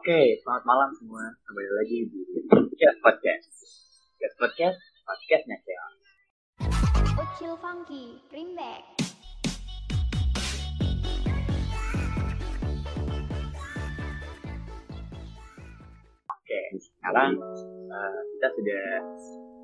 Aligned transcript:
Oke, 0.00 0.40
selamat 0.40 0.64
malam 0.64 0.88
semua. 0.96 1.28
Kembali 1.44 1.70
lagi 1.76 2.08
di 2.08 2.24
Podcast. 3.04 3.52
Gas 4.16 4.32
Podcast, 4.40 4.80
podcastnya 5.04 5.60
Chaos. 5.60 6.00
Uchil 7.20 7.52
Funky, 7.60 8.16
bring 8.32 8.56
back. 8.56 8.80
Oke, 16.32 16.60
sekarang 16.80 17.36
eh, 17.92 18.20
kita 18.40 18.48
sudah 18.56 18.84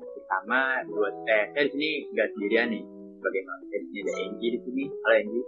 bersama 0.05 0.85
dua 0.85 1.09
eh 1.33 1.49
saya 1.49 1.65
di 1.65 1.71
sini 1.73 1.89
nggak 2.13 2.29
sendirian 2.37 2.69
nih. 2.77 2.85
Bagaimana? 3.25 3.61
Saya 3.73 3.79
di 3.81 3.87
sini 3.89 3.99
ada 4.05 4.13
Angie 4.21 4.51
di 4.53 4.59
sini. 4.61 4.83
Halo 5.01 5.15
Angie. 5.17 5.45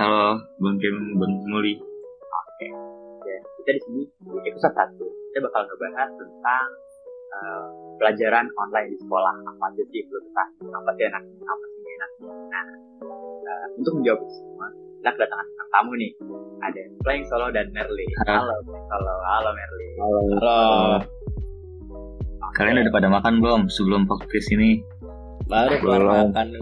Halo, 0.00 0.26
Bang 0.64 0.80
Kim, 0.80 0.96
Bang 1.20 1.32
Muli. 1.52 1.76
Oke. 2.24 2.95
Dan 3.26 3.40
kita 3.58 3.70
di 3.72 3.80
sini 3.82 4.02
di 4.06 4.48
episode 4.48 4.74
satu 4.74 5.04
kita 5.28 5.38
bakal 5.42 5.66
ngebahas 5.66 6.10
tentang 6.14 6.66
eh, 7.28 7.64
pelajaran 7.98 8.46
online 8.54 8.88
di 8.88 8.98
sekolah. 9.02 9.34
Apa 9.42 9.64
aja 9.66 9.82
sih 9.90 10.00
perlu 10.06 10.20
kita? 10.22 10.44
Apa 10.70 10.90
sih 10.94 11.04
enaknya? 11.04 11.34
Apa 11.42 11.64
sih 11.66 11.80
enaknya? 11.82 12.30
Nah, 12.46 12.66
eh, 13.42 13.66
untuk 13.74 13.92
menjawab 13.98 14.20
itu 14.22 14.32
semua, 14.32 14.66
kita 14.70 15.10
kedatangan 15.12 15.46
tamu 15.68 15.92
nih. 15.98 16.12
Ada 16.56 16.80
Flying 17.02 17.24
Solo 17.26 17.46
dan 17.50 17.66
Merly. 17.74 18.06
Halo. 18.24 18.40
Halo 18.40 18.54
Flying 18.64 18.86
Solo, 18.88 19.14
halo 19.26 19.50
Merly. 19.52 19.88
Halo. 20.00 20.60
Kalian 22.56 22.80
udah 22.80 22.94
pada 22.94 23.08
makan 23.12 23.34
belum 23.44 23.60
sebelum 23.68 24.08
podcast 24.08 24.48
ini? 24.54 24.80
Baru 25.46 25.76
keluar 25.78 26.00
Belum. 26.00 26.32
makan 26.32 26.46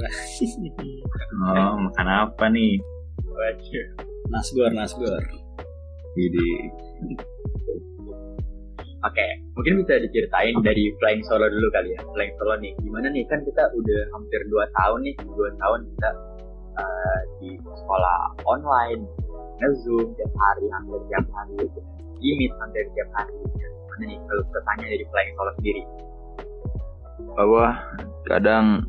Oh, 1.44 1.76
makan 1.88 2.06
apa 2.08 2.44
nih? 2.50 2.80
Waduh. 3.24 3.86
nasgor 4.28 4.70
nasgor. 4.72 5.22
Jadi, 6.14 6.48
Oke, 9.04 9.26
mungkin 9.52 9.84
bisa 9.84 10.00
diceritain 10.00 10.56
dari 10.64 10.88
Flying 10.96 11.20
Solo 11.28 11.44
dulu 11.52 11.68
kali 11.76 11.92
ya. 11.92 12.00
Flying 12.16 12.32
Solo 12.40 12.56
nih, 12.56 12.72
gimana 12.80 13.12
nih 13.12 13.28
kan 13.28 13.44
kita 13.44 13.68
udah 13.76 14.00
hampir 14.16 14.40
2 14.48 14.64
tahun 14.80 14.98
nih, 15.04 15.14
2 15.28 15.60
tahun 15.60 15.80
kita 15.92 16.10
eh, 16.80 17.20
di 17.36 17.50
sekolah 17.60 18.40
online, 18.48 19.04
nge-zoom 19.60 20.08
tiap 20.16 20.32
hari, 20.32 20.64
hampir 20.72 21.00
tiap 21.12 21.26
hari, 21.36 21.68
limit 22.16 22.52
hampir 22.56 22.88
tiap 22.96 23.10
hari. 23.12 23.36
Gimana 23.60 24.04
nih 24.08 24.18
kalau 24.24 24.42
kita 24.48 24.60
tanya 24.64 24.86
dari 24.88 25.04
Flying 25.12 25.32
Solo 25.36 25.52
sendiri? 25.60 25.84
bahwa 27.34 27.82
kadang 28.24 28.86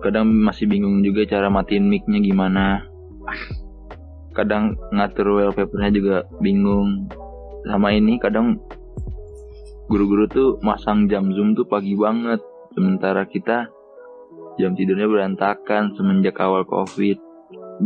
kadang 0.00 0.24
masih 0.32 0.64
bingung 0.70 1.04
juga 1.04 1.26
cara 1.28 1.52
matiin 1.52 1.90
mic-nya 1.90 2.22
gimana. 2.22 2.86
Kadang 4.36 4.76
ngatur 4.92 5.40
wallpapernya 5.40 5.90
juga 5.96 6.16
bingung. 6.44 7.08
Sama 7.64 7.96
ini 7.96 8.20
kadang 8.20 8.60
guru-guru 9.88 10.28
tuh 10.28 10.48
masang 10.60 11.08
jam 11.08 11.32
zoom 11.32 11.56
tuh 11.56 11.64
pagi 11.64 11.96
banget. 11.96 12.44
Sementara 12.76 13.24
kita 13.24 13.72
jam 14.60 14.76
tidurnya 14.76 15.08
berantakan 15.08 15.96
semenjak 15.96 16.36
awal 16.36 16.68
covid. 16.68 17.16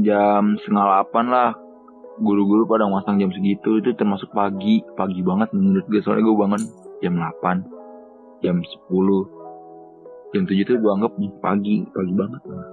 Jam 0.02 0.58
setengah 0.58 0.84
delapan 0.90 1.26
lah. 1.30 1.50
Guru-guru 2.20 2.66
pada 2.66 2.90
masang 2.90 3.16
jam 3.22 3.30
segitu 3.30 3.78
itu 3.78 3.94
termasuk 3.94 4.34
pagi. 4.34 4.82
Pagi 4.98 5.22
banget 5.22 5.54
menurut 5.54 5.86
gue 5.86 6.02
soalnya 6.02 6.26
gue 6.26 6.36
bangun 6.36 6.62
jam 7.00 7.16
8 7.16 7.80
jam 8.44 8.56
10 8.60 9.32
jam 10.32 10.42
7 10.46 10.68
tuh 10.68 10.76
gue 10.78 10.90
anggap 10.92 11.12
pagi 11.40 11.84
pagi 11.92 12.12
banget 12.12 12.42
lah. 12.48 12.66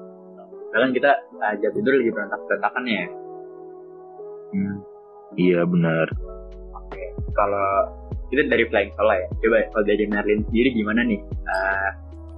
Sekarang 0.67 0.89
kita 0.91 1.11
eh, 1.15 1.53
jam 1.63 1.71
tidur 1.73 1.93
lagi 1.95 2.11
berantak-berantakan 2.11 2.83
ya. 2.85 3.05
Hmm. 4.47 4.79
iya 5.35 5.61
benar 5.67 6.07
Oke, 6.87 7.03
kalau 7.35 7.91
kita 8.31 8.47
dari 8.47 8.63
Flying 8.67 8.91
Solo 8.95 9.13
ya. 9.15 9.27
Coba 9.39 9.57
kalau 9.71 9.85
dari 9.87 10.05
Merlin 10.07 10.41
sendiri 10.47 10.69
gimana 10.75 11.01
nih? 11.03 11.19
Eh, 11.23 11.89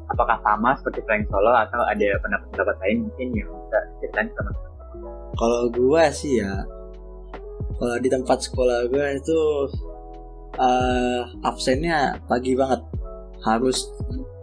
apakah 0.10 0.38
sama 0.42 0.78
seperti 0.78 1.06
Flying 1.06 1.26
Solo 1.30 1.54
atau 1.54 1.82
ada 1.86 2.08
pendapat-pendapat 2.22 2.76
lain 2.86 2.98
mungkin 3.10 3.28
yang 3.38 3.50
bisa 3.50 3.78
ceritain 4.02 4.28
ke 4.30 4.34
teman-teman? 4.38 4.70
Kalau 5.38 5.62
gua 5.72 6.04
sih 6.10 6.42
ya, 6.42 6.54
kalau 7.78 7.96
di 8.02 8.10
tempat 8.10 8.38
sekolah 8.44 8.90
gua 8.90 9.06
itu 9.14 9.40
eh 10.60 11.22
absennya 11.46 12.18
pagi 12.26 12.54
banget. 12.54 12.82
Harus 13.40 13.88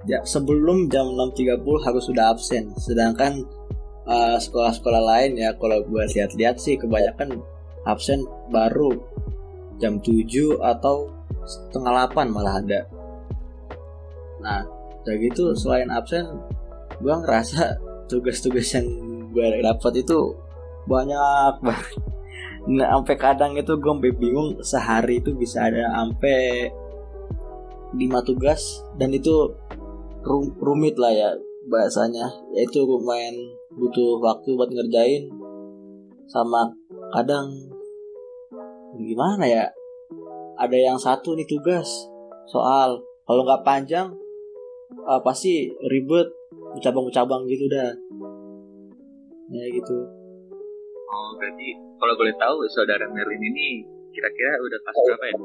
ya 0.08 0.22
sebelum 0.24 0.88
jam 0.88 1.12
6.30 1.12 1.62
harus 1.86 2.04
sudah 2.06 2.30
absen. 2.34 2.74
Sedangkan 2.78 3.42
eh, 4.06 4.38
sekolah-sekolah 4.38 5.02
lain 5.02 5.38
ya 5.38 5.54
kalau 5.58 5.78
gua 5.86 6.06
lihat-lihat 6.10 6.58
sih 6.58 6.74
kebanyakan 6.74 7.42
absen 7.86 8.26
baru 8.50 8.92
jam 9.78 10.02
7 10.02 10.58
atau 10.60 11.08
setengah 11.46 12.10
8 12.10 12.34
malah 12.34 12.58
ada. 12.58 12.80
Nah, 14.42 14.60
udah 15.06 15.14
gitu 15.22 15.54
selain 15.54 15.88
absen 15.88 16.26
gua 16.98 17.22
ngerasa 17.22 17.78
tugas-tugas 18.10 18.66
yang 18.74 18.86
gua 19.30 19.54
dapat 19.62 20.02
itu 20.02 20.34
banyak 20.90 21.54
banget. 21.62 21.94
Nah, 22.66 22.98
sampai 22.98 23.14
kadang 23.14 23.54
itu 23.54 23.78
gue 23.78 23.92
sampai 23.94 24.12
bingung 24.18 24.58
sehari 24.58 25.22
itu 25.22 25.30
bisa 25.38 25.70
ada 25.70 25.86
sampai 25.94 26.66
5 27.94 28.26
tugas 28.26 28.82
dan 28.98 29.14
itu 29.14 29.54
ru- 30.26 30.54
rumit 30.58 30.98
lah 30.98 31.14
ya 31.14 31.30
bahasanya. 31.70 32.26
Yaitu 32.58 32.82
lumayan 32.82 33.38
butuh 33.70 34.18
waktu 34.18 34.58
buat 34.58 34.70
ngerjain 34.74 35.30
sama 36.26 36.74
kadang 37.14 37.75
gimana 38.94 39.44
ya? 39.44 39.66
Ada 40.56 40.76
yang 40.78 40.98
satu 41.00 41.34
nih 41.34 41.48
tugas 41.50 41.88
soal 42.46 43.02
kalau 43.26 43.42
nggak 43.42 43.66
panjang 43.66 44.14
eh, 44.92 45.20
pasti 45.26 45.74
ribet 45.90 46.30
cabang-cabang 46.78 47.48
gitu 47.50 47.66
dah. 47.66 47.90
Ya 49.46 49.64
gitu. 49.70 49.96
oh 51.06 51.30
berarti 51.38 51.70
kalau 52.02 52.14
boleh 52.18 52.34
tahu 52.34 52.66
saudara 52.66 53.06
Merlin 53.06 53.38
ini 53.38 53.86
kira-kira 54.10 54.58
udah 54.58 54.78
kelas 54.82 54.98
berapa 55.06 55.24
ya? 55.26 55.36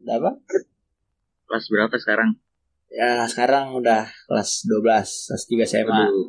Udah 0.00 0.16
apa? 0.16 0.30
Kelas 1.48 1.64
berapa 1.68 1.96
sekarang? 2.00 2.30
Ya 2.88 3.28
sekarang 3.28 3.76
udah 3.76 4.08
kelas 4.32 4.64
12 4.64 4.80
Kelas 4.80 5.44
3 5.44 5.68
SMA 5.68 5.92
Waduh. 5.92 6.28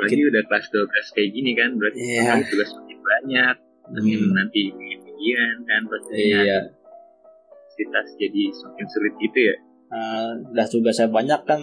Lagi 0.00 0.16
udah 0.24 0.42
kelas 0.48 0.66
12 0.72 0.88
kayak 1.12 1.30
gini 1.36 1.52
kan, 1.52 1.70
berarti 1.76 2.00
kan 2.24 2.40
tugas 2.48 2.70
makin 2.72 2.98
banyak. 3.04 3.56
Hmm. 3.90 4.30
nanti 4.32 4.70
ujian 5.20 5.56
kan, 5.68 5.82
pastinya 5.84 6.40
Iya. 6.40 6.60
aktivitas 7.68 8.06
jadi 8.16 8.42
semakin 8.50 8.86
sulit 8.88 9.14
gitu 9.20 9.38
ya. 9.52 9.56
Eh, 9.90 10.28
Udah 10.48 10.66
tugas 10.66 10.96
saya 10.96 11.12
banyak 11.12 11.40
kan 11.44 11.60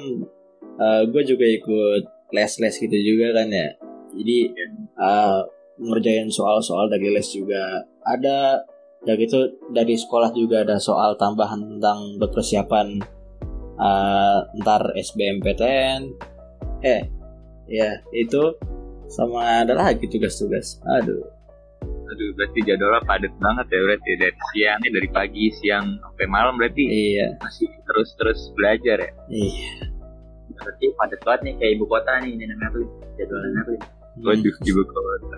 Gue 1.09 1.25
juga 1.25 1.41
ikut 1.41 2.03
les-les 2.29 2.75
gitu 2.77 2.93
juga 2.93 3.33
kan 3.33 3.49
ya. 3.49 3.69
Jadi 4.13 4.37
eh, 4.93 5.39
Ngerjain 5.77 6.29
soal-soal 6.29 6.85
dari 6.85 7.09
les 7.09 7.25
juga 7.29 7.81
Ada. 8.05 8.61
Udah 9.01 9.15
gitu 9.17 9.39
dari 9.73 9.97
sekolah 9.97 10.29
juga 10.33 10.61
ada 10.61 10.77
soal 10.77 11.17
tambahan 11.17 11.61
tentang 11.77 12.17
berpersiapan 12.17 13.01
eh, 13.77 14.39
Ntar 14.61 14.93
SBMPTN 14.93 16.01
Eh 16.81 17.01
Ya 17.65 18.01
itu. 18.13 18.53
Sama 19.07 19.63
ada 19.63 19.71
lagi 19.73 20.05
tugas-tugas. 20.05 20.77
Aduh 20.83 21.36
Aduh, 22.07 22.29
berarti 22.39 22.59
jadwalnya 22.63 23.03
padat 23.03 23.33
banget 23.43 23.65
ya 23.67 23.79
berarti 23.83 24.11
dari 24.15 24.39
siangnya 24.55 24.89
dari 24.95 25.09
pagi, 25.11 25.45
siang 25.59 25.85
sampai 25.99 26.27
malam 26.31 26.55
berarti 26.55 26.83
Iya 26.87 27.35
masih 27.43 27.67
terus-terus 27.83 28.39
belajar 28.55 28.97
ya. 29.03 29.11
Iya 29.27 29.91
Berarti 30.57 30.85
padat 30.97 31.21
banget 31.27 31.41
nih 31.43 31.53
kayak 31.59 31.71
ibu 31.77 31.85
kota 31.85 32.11
nih 32.23 32.31
Nenek 32.39 32.57
Merlin. 32.57 32.89
Jadwalnya 33.19 33.49
Merlin. 33.61 33.81
Waduh, 34.23 34.55
ibu 34.65 34.81
kota. 34.87 35.37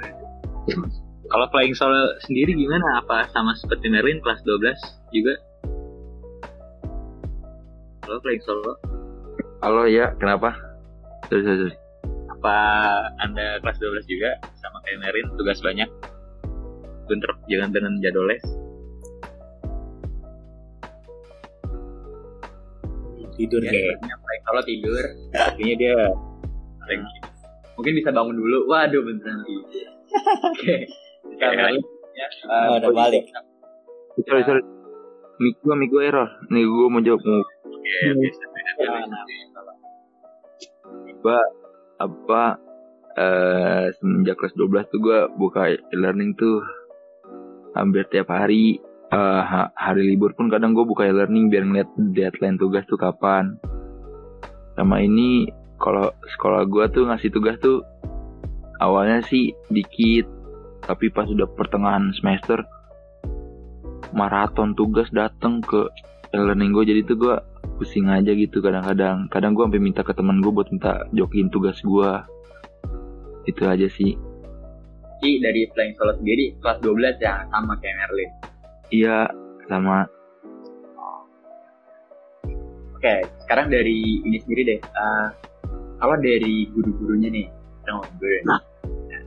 Kalau 1.29 1.45
Flying 1.53 1.75
Solo 1.77 2.17
sendiri 2.25 2.57
gimana? 2.57 3.05
Apa 3.05 3.29
sama 3.29 3.53
seperti 3.57 3.91
Merlin 3.91 4.21
kelas 4.23 4.41
12 4.45 5.13
juga? 5.13 5.33
Kalau 8.05 8.17
Flying 8.25 8.41
Solo, 8.41 8.73
halo 9.61 9.83
ya 9.85 10.15
kenapa 10.17 10.55
sorry, 11.27 11.43
sorry, 11.43 11.57
sorry. 11.67 11.75
apa 12.39 12.57
Anda 13.19 13.59
kelas 13.59 13.77
12 13.83 14.07
juga 14.07 14.39
sama 14.63 14.79
kayak 14.87 14.97
Merlin 15.03 15.27
tugas 15.35 15.59
banyak? 15.59 15.89
Bentar, 17.09 17.31
jangan 17.49 17.69
dengan 17.73 17.93
jadwal 17.99 18.29
les. 18.29 18.43
Tidur 23.33 23.61
Ya, 23.63 23.71
ya 23.71 23.95
Flying 23.95 24.43
Solo 24.43 24.61
tidur. 24.63 25.05
Artinya 25.31 25.75
dia 25.75 25.95
lagi 26.81 27.17
mungkin 27.73 27.93
bisa 27.95 28.09
bangun 28.11 28.35
dulu. 28.35 28.67
Waduh 28.67 28.99
beneran 28.99 29.39
sih. 29.41 29.57
Oke. 30.45 30.75
Kita 31.29 31.45
Ya. 31.45 31.55
Merlin 31.55 31.79
ya. 32.11 32.27
eh, 32.27 32.67
Oh, 32.67 32.75
udah 32.77 32.91
balik. 32.91 33.23
sorry 34.19 34.43
sorry 34.43 34.59
mic 35.39 35.55
gua 35.63 35.73
mic 35.73 35.87
gua 35.87 36.03
error 36.03 36.27
nih 36.49 36.67
gua 36.67 36.87
mau 36.89 36.99
jawab 36.99 37.23
mau 37.23 37.39
Oke, 37.39 37.95
bisa 38.19 38.43
apa 41.15 41.37
apa 41.97 42.43
eh 43.15 43.85
semenjak 43.95 44.35
kelas 44.35 44.51
12 44.53 44.91
tuh 44.91 44.99
gua 44.99 45.19
buka 45.31 45.63
e-learning 45.89 46.35
tuh 46.35 46.59
hampir 47.77 48.05
tiap 48.09 48.29
hari 48.33 48.81
ha- 49.09 49.73
hari 49.73 50.13
libur 50.13 50.37
pun 50.37 50.49
kadang 50.53 50.77
gue 50.77 50.85
buka 50.85 51.05
e-learning 51.05 51.49
biar 51.49 51.65
ngeliat 51.65 51.89
deadline 52.13 52.57
tugas 52.61 52.85
tuh 52.85 52.97
kapan. 52.97 53.57
Sama 54.77 55.01
ini 55.01 55.49
kalau 55.81 56.13
sekolah 56.37 56.69
gue 56.69 56.85
tuh 56.93 57.03
ngasih 57.09 57.29
tugas 57.33 57.57
tuh 57.59 57.81
awalnya 58.79 59.25
sih 59.27 59.51
dikit, 59.73 60.29
tapi 60.85 61.11
pas 61.11 61.27
udah 61.27 61.47
pertengahan 61.57 62.13
semester 62.15 62.63
maraton 64.15 64.73
tugas 64.73 65.05
dateng 65.13 65.61
ke 65.61 65.85
e-learning 66.33 66.73
gue 66.73 66.83
jadi 66.89 67.01
tuh 67.05 67.17
gue 67.17 67.35
pusing 67.81 68.11
aja 68.11 68.31
gitu 68.35 68.59
kadang-kadang. 68.59 69.31
Kadang 69.31 69.55
gue 69.55 69.63
sampai 69.65 69.81
minta 69.81 70.01
ke 70.03 70.13
teman 70.13 70.43
gue 70.43 70.51
buat 70.51 70.69
minta 70.69 71.07
jokin 71.15 71.49
tugas 71.49 71.79
gue. 71.81 72.11
Itu 73.47 73.65
aja 73.65 73.87
sih. 73.89 74.28
Jadi 75.19 75.43
dari 75.43 75.61
Flying 75.75 75.93
Solo 75.99 76.15
sendiri 76.15 76.55
kelas 76.63 76.79
12 76.79 77.19
ya 77.19 77.43
sama 77.51 77.75
kayak 77.83 77.95
Merlin. 77.99 78.31
Iya, 78.87 79.27
sama 79.67 80.07
Oke, 82.99 83.23
sekarang 83.47 83.71
dari 83.71 84.19
ini 84.27 84.43
sendiri 84.43 84.75
deh. 84.75 84.79
Eh, 84.79 85.27
kalau 86.03 86.19
dari 86.19 86.67
guru-gurunya 86.75 87.31
nih, 87.31 87.47
ngomong 87.87 88.11
guru 88.19 88.27
ya. 88.27 88.41
Nah, 88.43 88.59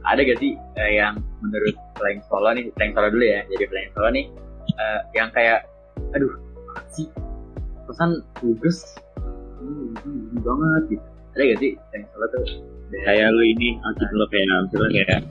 ada 0.04 0.20
gak 0.20 0.40
sih 0.44 0.52
eh, 0.76 1.00
yang 1.00 1.16
menurut 1.40 1.72
Flying 1.96 2.20
Solo 2.28 2.52
nih, 2.52 2.68
Flying 2.76 2.92
Solo 2.92 3.08
dulu 3.08 3.24
ya, 3.24 3.40
jadi 3.48 3.64
Flying 3.72 3.90
Solo 3.96 4.08
nih, 4.12 4.28
eh, 4.76 5.00
yang 5.16 5.32
kayak, 5.32 5.64
aduh, 6.12 6.36
sih, 6.92 7.08
pesan 7.88 8.20
tugas, 8.44 8.84
ini 9.64 9.96
ini 10.04 10.40
banget 10.44 10.82
gitu. 10.96 11.06
Ada 11.32 11.42
gak 11.48 11.58
sih 11.64 11.72
Flying 11.88 12.06
Solo 12.12 12.26
tuh? 12.28 12.44
Dari- 12.92 13.04
kayak 13.08 13.28
lu 13.32 13.44
ini 13.56 13.68
maksud 13.80 14.08
lu 14.12 14.26
kayak 14.28 14.68
misalnya 14.68 15.02
kayak 15.08 15.22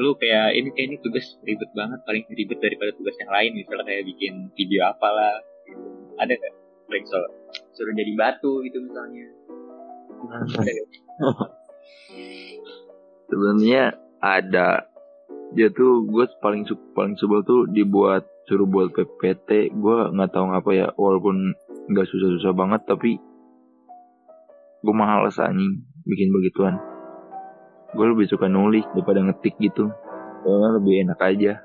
lu 0.00 0.18
kayak 0.18 0.58
ini 0.58 0.68
kayak 0.74 0.86
ini 0.90 0.96
tugas 1.02 1.26
ribet 1.46 1.70
banget 1.74 2.02
paling 2.02 2.24
ribet 2.30 2.58
daripada 2.58 2.90
tugas 2.98 3.14
yang 3.18 3.30
lain. 3.30 3.50
Misalnya 3.54 3.84
kayak 3.86 4.04
bikin 4.08 4.34
video 4.58 4.90
apalah. 4.90 5.42
Gitu. 5.64 5.80
ada 6.20 6.30
nggak? 6.30 6.54
Flying 6.84 7.06
Solo 7.08 7.28
suruh 7.74 7.94
jadi 7.94 8.12
batu 8.14 8.62
gitu 8.62 8.78
misalnya. 8.80 9.26
Sebenarnya 13.28 13.82
ada. 14.22 14.88
Dia 15.54 15.70
tuh 15.70 16.06
gue 16.06 16.24
paling 16.42 16.66
su- 16.66 16.90
paling 16.94 17.14
sebel 17.18 17.46
tuh 17.46 17.66
dibuat 17.70 18.26
suruh 18.44 18.68
buat 18.68 18.92
PPT 18.92 19.72
gue 19.72 19.98
nggak 20.12 20.30
tahu 20.36 20.52
ngapa 20.52 20.70
ya 20.76 20.86
walaupun 21.00 21.56
nggak 21.88 22.06
susah-susah 22.12 22.52
banget 22.52 22.84
tapi 22.84 23.16
gue 24.84 24.94
males 24.94 25.40
anjing 25.40 25.80
bikin 26.04 26.28
begituan 26.28 26.76
gue 27.94 28.06
lebih 28.10 28.26
suka 28.26 28.50
nulis 28.50 28.84
daripada 28.92 29.22
ngetik 29.22 29.54
gitu. 29.62 29.88
Soalnya 30.42 30.82
lebih 30.82 30.94
enak 31.06 31.18
aja. 31.22 31.62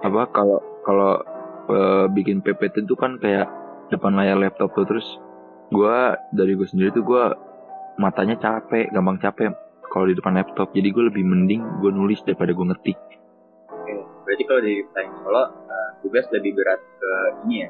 Apa 0.00 0.30
kalau 0.30 0.58
kalau 0.86 1.12
eh, 1.68 2.06
bikin 2.14 2.40
PPT 2.40 2.86
tuh 2.86 2.96
kan 2.96 3.18
kayak 3.18 3.50
depan 3.90 4.14
layar 4.16 4.38
laptop 4.38 4.72
tuh 4.72 4.86
terus 4.86 5.06
gue 5.74 5.96
dari 6.32 6.54
gue 6.54 6.66
sendiri 6.70 6.94
tuh 6.94 7.04
gue 7.04 7.24
matanya 7.98 8.38
capek 8.38 8.90
gampang 8.90 9.18
capek 9.20 9.52
kalau 9.90 10.10
di 10.10 10.14
depan 10.14 10.34
laptop. 10.38 10.70
Jadi 10.74 10.88
gue 10.90 11.04
lebih 11.10 11.24
mending 11.26 11.82
gue 11.82 11.90
nulis 11.94 12.18
daripada 12.26 12.50
gue 12.50 12.66
ngetik. 12.66 12.98
Oke, 13.70 13.94
berarti 14.26 14.42
kalau 14.48 14.60
dari 14.62 14.78
Flying 14.90 15.14
Solo, 15.22 15.44
eh, 15.46 15.90
tugas 16.02 16.26
lebih 16.34 16.52
berat 16.58 16.80
ke 16.80 17.10
ini 17.46 17.62
ya, 17.62 17.68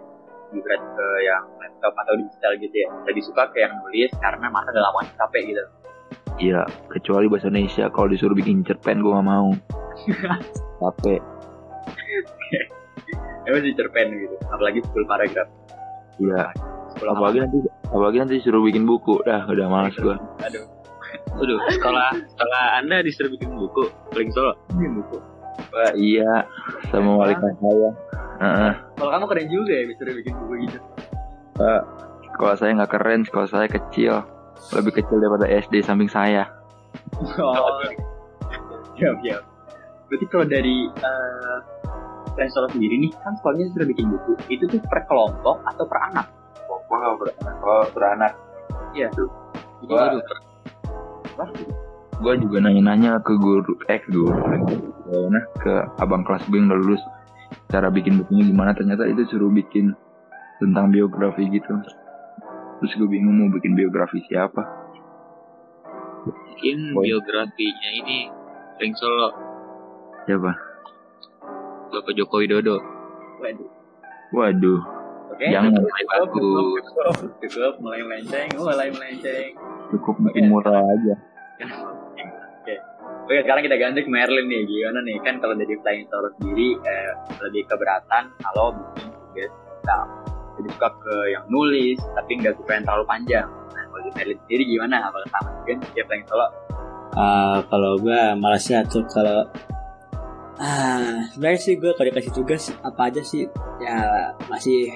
lebih 0.48 0.60
berat 0.64 0.82
ke 0.96 1.06
yang 1.26 1.44
laptop 1.60 1.92
atau 1.92 2.14
digital 2.16 2.52
gitu 2.56 2.76
ya. 2.76 2.88
Lebih 3.04 3.22
suka 3.28 3.42
ke 3.52 3.58
yang 3.60 3.76
nulis 3.84 4.10
karena 4.16 4.46
mata 4.48 4.72
gak 4.72 4.84
lama 4.84 5.00
capek 5.16 5.42
gitu. 5.52 5.64
Iya, 6.42 6.66
kecuali 6.90 7.30
bahasa 7.30 7.46
Indonesia 7.46 7.86
kalau 7.94 8.10
disuruh 8.10 8.34
bikin 8.34 8.66
cerpen 8.66 8.98
gue 8.98 9.12
gak 9.14 9.26
mau. 9.26 9.54
Capek. 10.82 11.22
Emang 13.44 13.60
sih 13.62 13.76
cerpen 13.76 14.08
gitu, 14.18 14.36
apalagi 14.50 14.82
10 14.82 15.04
paragraf. 15.06 15.48
Iya. 16.18 16.50
10 16.98 17.10
Apalagi 17.10 17.38
nanti 17.42 17.58
apalagi 17.90 18.16
nanti 18.22 18.34
disuruh 18.42 18.62
bikin 18.66 18.82
buku. 18.82 19.22
Dah, 19.22 19.46
udah 19.46 19.66
males 19.70 19.94
gue. 19.94 20.16
Aduh, 20.42 20.64
Aduh, 21.34 21.58
sekolah 21.70 22.14
sekolah 22.14 22.64
anda 22.78 23.02
disuruh 23.02 23.30
bikin 23.34 23.54
buku 23.54 23.90
Flying 24.14 24.30
Solo 24.34 24.54
ini 24.74 24.86
buku. 25.02 25.18
Iya, 25.94 26.46
sama 26.90 27.18
wali 27.18 27.34
kelas 27.34 27.56
saya. 27.58 27.90
Heeh. 28.42 28.72
Kalau 28.98 29.10
kamu 29.10 29.24
keren 29.30 29.48
juga 29.50 29.72
ya 29.74 29.84
bisa 29.86 30.02
bikin 30.06 30.34
buku 30.38 30.54
gitu. 30.66 30.78
Sekolah 32.34 32.54
saya 32.58 32.70
nggak 32.74 32.90
keren, 32.90 33.22
sekolah 33.26 33.48
saya 33.50 33.66
kecil. 33.70 34.26
Lebih 34.74 34.92
kecil 35.02 35.18
daripada 35.20 35.46
SD 35.46 35.84
samping 35.84 36.10
saya. 36.10 36.48
Oh, 37.38 37.80
siap, 38.96 39.18
siap. 39.22 39.42
Berarti 40.08 40.26
kalau 40.30 40.46
dari 40.46 40.86
uh, 40.88 41.58
Flying 42.34 42.52
Solo 42.52 42.68
sendiri 42.70 42.94
nih, 43.02 43.10
kan 43.22 43.34
sekolahnya 43.38 43.66
sudah 43.74 43.86
bikin 43.86 44.06
buku. 44.10 44.32
Itu 44.50 44.64
tuh 44.70 44.80
per 44.86 45.06
kelompok 45.06 45.62
atau 45.66 45.84
per 45.86 45.98
anak? 46.10 46.26
Kalau 46.66 47.18
beranak, 47.18 47.54
kalau 47.58 47.84
beranak. 47.90 48.32
Iya. 48.94 49.08
Jadi 49.82 49.92
Wah. 49.92 50.06
aduh, 50.10 50.22
Gue 52.22 52.34
juga 52.38 52.62
nanya-nanya 52.62 53.18
ke 53.26 53.34
guru, 53.34 53.74
eh 53.90 53.98
ke 53.98 54.08
guru, 54.14 54.38
nah 55.34 55.44
ke 55.58 55.82
abang 55.98 56.22
kelas 56.22 56.46
gue 56.46 56.62
yang 56.62 56.70
udah 56.70 56.78
lulus. 56.78 57.02
Cara 57.68 57.90
bikin 57.90 58.22
bukunya 58.22 58.46
gimana? 58.46 58.70
Ternyata 58.70 59.10
itu 59.10 59.26
suruh 59.26 59.50
bikin 59.50 59.98
tentang 60.62 60.94
biografi 60.94 61.50
gitu. 61.50 61.74
Terus 62.82 62.92
gue 62.98 63.08
bingung 63.08 63.36
mau 63.38 63.48
bikin 63.52 63.76
biografi 63.78 64.22
siapa. 64.26 64.62
bikin 66.24 66.96
Boy. 66.96 67.12
biografinya 67.12 67.90
ini 68.00 68.32
Flying 68.80 68.96
Solo 68.96 69.28
Siapa? 70.24 70.52
Bapak 71.92 72.12
Joko 72.16 72.40
Widodo 72.40 72.80
Waduh. 73.44 73.68
Waduh, 74.32 74.80
Oke. 75.34 75.46
Jangan. 75.50 75.74
Cukup, 75.74 75.90
cukup, 76.30 76.66
cukup, 76.80 77.14
cukup, 77.42 77.72
mulai 77.82 78.00
melenceng, 78.06 78.48
mulai 78.54 78.88
melenceng. 78.88 79.50
cukup 79.92 80.14
bikin 80.30 80.46
mural 80.48 80.80
aja. 80.80 81.14
Oke. 82.62 82.74
Oke, 83.26 83.34
sekarang 83.42 83.62
kita 83.66 83.76
ganti 83.78 84.00
ke 84.02 84.10
Merlin 84.10 84.46
nih. 84.46 84.62
Gimana 84.64 85.02
nih? 85.02 85.16
Kan 85.22 85.42
kalau 85.42 85.54
dari 85.58 85.74
Flying 85.76 86.06
Solo 86.08 86.30
sendiri 86.40 86.78
eh, 86.82 87.10
lebih 87.46 87.62
keberatan 87.66 88.30
kalau 88.42 88.74
bikin 89.34 89.50
tugas. 89.50 90.33
Jadi 90.54 90.68
suka 90.70 90.88
ke 91.02 91.14
yang 91.34 91.44
nulis, 91.50 91.98
tapi 92.14 92.30
nggak 92.38 92.54
suka 92.58 92.70
yang 92.78 92.84
terlalu 92.86 93.04
panjang. 93.10 93.48
Nah, 93.48 93.84
kalau 93.90 94.02
di 94.06 94.10
Merlin 94.14 94.38
sendiri 94.46 94.62
gimana? 94.66 94.96
Apakah 95.10 95.28
sama 95.30 95.48
juga 95.62 95.72
kayak 95.90 96.06
Flying 96.06 96.26
Solo? 96.30 96.46
Ah, 97.14 97.58
kalau 97.70 97.92
gue 97.98 98.20
malasnya 98.38 98.82
tuh 98.86 99.06
kalau 99.06 99.46
ah 100.54 101.18
sebenarnya 101.34 101.60
sih 101.62 101.74
gue 101.82 101.90
kalau 101.98 102.06
dikasih 102.14 102.30
tugas 102.30 102.70
apa 102.86 103.10
aja 103.10 103.22
sih 103.26 103.42
ya 103.82 104.30
masih 104.46 104.86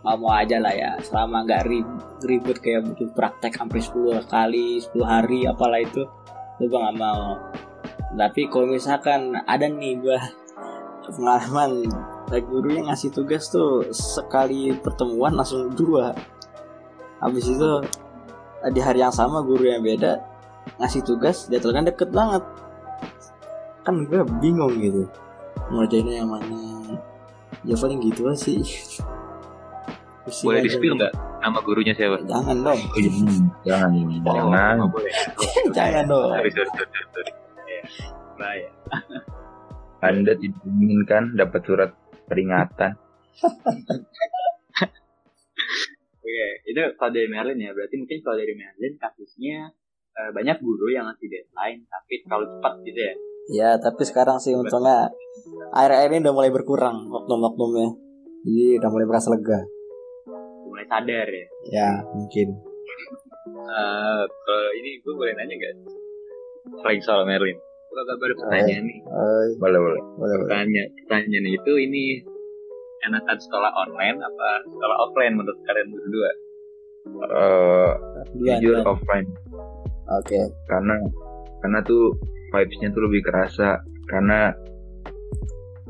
mau 0.00 0.16
mau 0.16 0.32
aja 0.32 0.56
lah 0.56 0.72
ya 0.72 0.96
selama 1.04 1.44
nggak 1.44 1.62
rib- 1.68 2.00
ribet 2.24 2.58
kayak 2.58 2.88
bikin 2.88 3.12
praktek 3.12 3.54
sampai 3.54 3.78
10 3.78 4.24
kali 4.26 4.80
10 4.80 5.04
hari 5.04 5.44
apalah 5.44 5.78
itu 5.78 6.02
itu 6.58 6.64
gue 6.64 6.80
nggak 6.80 6.98
mau 6.98 7.36
tapi 8.16 8.48
kalau 8.48 8.72
misalkan 8.72 9.36
ada 9.44 9.68
nih 9.68 10.00
gue 10.00 10.18
pengalaman. 11.10 11.90
Like 12.30 12.46
guru 12.46 12.78
yang 12.78 12.86
ngasih 12.88 13.10
tugas 13.10 13.50
tuh 13.50 13.90
sekali 13.90 14.70
pertemuan 14.78 15.34
langsung 15.34 15.74
dua. 15.74 16.14
Habis 17.18 17.50
itu 17.50 17.70
di 18.70 18.80
hari 18.82 19.02
yang 19.02 19.10
sama 19.10 19.42
guru 19.42 19.66
yang 19.66 19.82
beda 19.82 20.22
ngasih 20.78 21.02
tugas 21.02 21.50
jadwalnya 21.50 21.90
deket 21.90 22.14
banget. 22.14 22.42
Kan 23.82 24.06
gue 24.06 24.22
bingung 24.38 24.78
gitu 24.78 25.10
ngerjainnya 25.72 26.22
yang 26.22 26.30
mana. 26.30 26.58
Ya 27.62 27.74
paling 27.78 27.98
gitu 28.02 28.30
aja 28.30 28.38
sih. 28.38 28.62
Pusing 30.22 30.46
boleh 30.46 30.60
di 30.62 30.70
spill 30.70 30.94
nggak 30.94 31.12
nama 31.42 31.58
gurunya 31.66 31.94
siapa? 31.98 32.22
Jangan 32.22 32.62
dong. 32.62 32.80
Jangan, 33.66 33.90
jangan. 34.22 34.72
nggak 34.78 34.90
boleh. 34.94 35.12
Jangan 35.76 36.04
dong. 36.06 36.30
Sorry 36.30 36.50
sorry 36.54 36.70
sorry, 36.70 37.06
sorry. 37.10 37.32
Bahaya. 38.38 38.68
Anda 40.02 40.34
tidak 40.34 40.60
menginginkan 40.66 41.38
dapat 41.38 41.60
surat 41.62 41.90
peringatan. 42.26 42.98
Oke, 46.22 46.46
itu 46.66 46.80
kalau 46.98 47.12
dari 47.14 47.28
Merlin 47.30 47.58
ya. 47.60 47.70
Berarti 47.70 47.94
mungkin 47.98 48.18
kalau 48.20 48.36
dari 48.36 48.54
Merlin 48.54 48.94
kasusnya 48.98 49.70
eh, 50.12 50.30
banyak 50.34 50.58
guru 50.58 50.90
yang 50.90 51.06
ngasih 51.06 51.28
deadline, 51.30 51.80
tapi 51.86 52.14
terlalu 52.26 52.46
cepat 52.50 52.74
gitu 52.82 53.00
ya. 53.00 53.14
ya 53.42 53.70
tapi 53.74 54.02
sekarang 54.06 54.38
sih 54.38 54.54
untungnya 54.54 55.10
air-air 55.74 56.14
ini 56.14 56.22
udah 56.22 56.30
mulai 56.30 56.54
berkurang 56.54 57.10
oknum-oknumnya 57.10 57.90
jadi 58.46 58.78
udah 58.78 58.90
mulai 58.94 59.06
berasa 59.10 59.34
lega 59.34 59.58
Mulai 60.62 60.86
sadar 60.86 61.26
ya. 61.26 61.46
ya 61.66 61.90
mungkin 62.14 62.54
Eh, 63.52 64.22
kalau 64.46 64.70
ini 64.78 65.02
gue 65.02 65.10
boleh 65.10 65.34
nanya 65.34 65.58
gak 65.58 65.74
Flying 66.86 67.02
Solo 67.02 67.26
Merlin 67.26 67.58
Kalau 67.92 68.04
kabar 68.08 68.30
pertanyaan 68.34 68.84
nih. 68.88 68.98
Eh, 69.04 69.44
Boleh, 69.60 69.78
boleh. 69.78 70.00
boleh 70.16 70.34
boleh. 70.40 70.48
Pertanyaan, 70.48 70.88
pertanyaan 71.04 71.46
itu 71.46 71.72
ini 71.76 72.04
enakan 73.02 73.36
sekolah 73.36 73.70
online 73.76 74.16
apa 74.16 74.48
sekolah 74.64 74.96
offline 75.04 75.34
menurut 75.36 75.58
kalian 75.62 75.88
berdua? 75.92 76.30
Eh, 77.02 77.92
Duluan, 78.32 78.56
jujur 78.56 78.76
duluan. 78.80 78.88
offline. 78.88 79.28
Oke. 80.08 80.40
Karena 80.66 80.94
karena 81.60 81.78
tuh 81.82 82.16
vibes-nya 82.50 82.88
tuh 82.90 83.02
lebih 83.04 83.20
kerasa. 83.22 83.76
Karena 84.08 84.56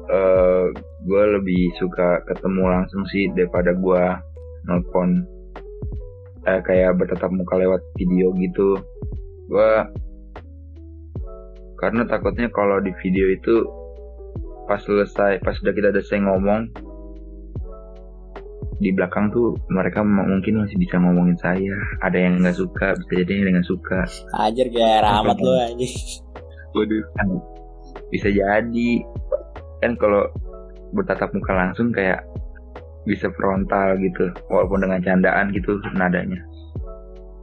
eh 0.03 0.65
gue 1.07 1.23
lebih 1.39 1.71
suka 1.79 2.19
ketemu 2.27 2.63
langsung 2.67 3.07
sih 3.07 3.31
daripada 3.33 3.71
gue 3.73 4.03
nelpon 4.67 5.23
eh, 6.43 6.59
kayak 6.67 6.99
bertatap 6.99 7.31
muka 7.31 7.55
lewat 7.55 7.79
video 7.95 8.35
gitu. 8.35 8.75
Gue 9.47 9.71
karena 11.83 12.07
takutnya 12.07 12.47
kalau 12.55 12.79
di 12.79 12.95
video 13.03 13.27
itu 13.35 13.67
pas 14.71 14.79
selesai 14.79 15.43
pas 15.43 15.59
udah 15.59 15.75
kita 15.75 15.91
selesai 15.99 16.23
ngomong 16.23 16.71
di 18.79 18.95
belakang 18.95 19.35
tuh 19.35 19.59
mereka 19.67 20.07
mungkin 20.07 20.63
masih 20.63 20.79
bisa 20.79 20.99
ngomongin 21.03 21.35
saya 21.43 21.75
ada 22.07 22.15
yang 22.15 22.39
nggak 22.39 22.55
suka 22.55 22.95
bisa 23.03 23.13
jadi 23.27 23.47
yang 23.51 23.59
nggak 23.59 23.67
suka 23.67 24.07
Ajar 24.39 24.67
kayak 24.71 25.03
rahmat 25.03 25.39
lu 25.43 25.53
anjing. 25.59 25.95
Waduh. 26.73 27.05
kan 27.19 27.29
bisa 28.15 28.29
jadi 28.31 28.91
kan 29.83 29.93
kalau 29.99 30.31
bertatap 30.95 31.35
muka 31.35 31.53
langsung 31.53 31.91
kayak 31.91 32.23
bisa 33.03 33.27
frontal 33.35 33.99
gitu 33.99 34.31
walaupun 34.47 34.87
dengan 34.87 35.03
candaan 35.03 35.51
gitu 35.51 35.83
nadanya 35.99 36.39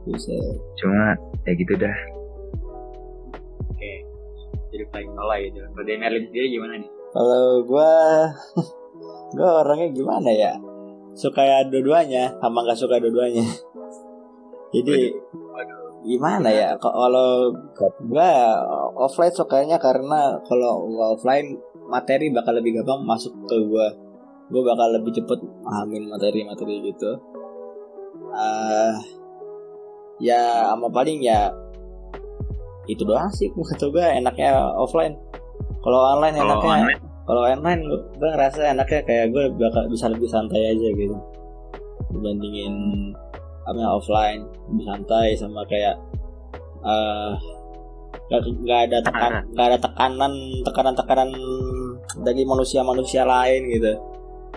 Buset. 0.08 0.40
cuma 0.80 1.12
ya 1.44 1.52
gitu 1.52 1.76
dah. 1.76 2.19
Flying 4.88 5.12
solo 5.12 5.34
gitu. 5.36 5.58
Kalau 5.60 5.84
dari 5.84 5.98
Merlin 6.00 6.24
sendiri 6.30 6.46
gimana 6.56 6.72
nih? 6.80 6.90
Kalau 7.10 7.44
gua 7.66 7.92
gua 9.36 9.50
orangnya 9.64 9.88
gimana 9.92 10.30
ya? 10.30 10.52
Suka 11.12 11.42
ya 11.42 11.66
dua-duanya 11.66 12.38
sama 12.40 12.64
nggak 12.64 12.78
suka 12.78 12.96
dua-duanya. 13.02 13.44
Jadi 14.74 15.12
gimana 16.06 16.48
ya? 16.48 16.78
Kalau 16.80 17.52
gua 18.06 18.30
offline 18.96 19.34
sukanya 19.34 19.76
karena 19.76 20.38
kalau 20.46 20.86
offline 21.12 21.58
materi 21.90 22.30
bakal 22.30 22.54
lebih 22.56 22.80
gampang 22.80 23.02
masuk 23.04 23.34
ke 23.44 23.56
gua. 23.66 23.90
Gua 24.50 24.62
bakal 24.74 24.98
lebih 24.98 25.14
cepet 25.14 25.38
pahamin 25.62 26.10
materi-materi 26.10 26.90
gitu. 26.90 27.12
ah 28.30 28.94
ya 30.22 30.70
sama 30.70 30.86
paling 30.92 31.18
ya 31.18 31.50
itu 32.94 33.02
doang 33.06 33.30
sih 33.34 33.48
kata 33.70 33.86
gua 33.90 34.10
enaknya 34.14 34.50
offline. 34.74 35.14
Kalau 35.80 36.00
online 36.16 36.36
Kalau 36.36 36.60
enaknya. 36.60 36.96
kalau 37.24 37.42
online 37.46 37.82
gue 38.18 38.28
ngerasa 38.34 38.74
enaknya 38.74 39.00
kayak 39.06 39.26
gue 39.30 39.44
bakal 39.54 39.86
bisa 39.88 40.10
lebih 40.10 40.28
santai 40.28 40.76
aja 40.76 40.88
gitu. 40.92 41.16
Dibandingin 42.10 42.74
apa 43.64 43.80
offline. 43.86 44.44
Lebih 44.68 44.84
santai 44.84 45.26
sama 45.38 45.62
kayak 45.64 45.96
eh 46.80 47.32
gak, 48.30 48.40
gak 48.66 48.80
ada 48.90 48.98
tekan 49.04 49.32
gak 49.54 49.66
ada 49.72 49.78
tekanan 49.78 50.32
tekanan 50.66 50.94
tekanan 50.96 51.30
dari 52.26 52.42
manusia 52.44 52.80
manusia 52.84 53.22
lain 53.24 53.62
gitu. 53.72 53.92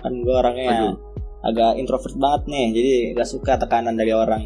Kan 0.02 0.20
gue 0.25 0.36
orangnya 0.36 0.72
Aduh. 0.74 0.96
agak 1.44 1.72
introvert 1.80 2.16
banget 2.20 2.42
nih 2.52 2.66
jadi 2.74 2.94
gak 3.16 3.30
suka 3.30 3.56
tekanan 3.62 3.96
dari 3.96 4.12
orang. 4.12 4.44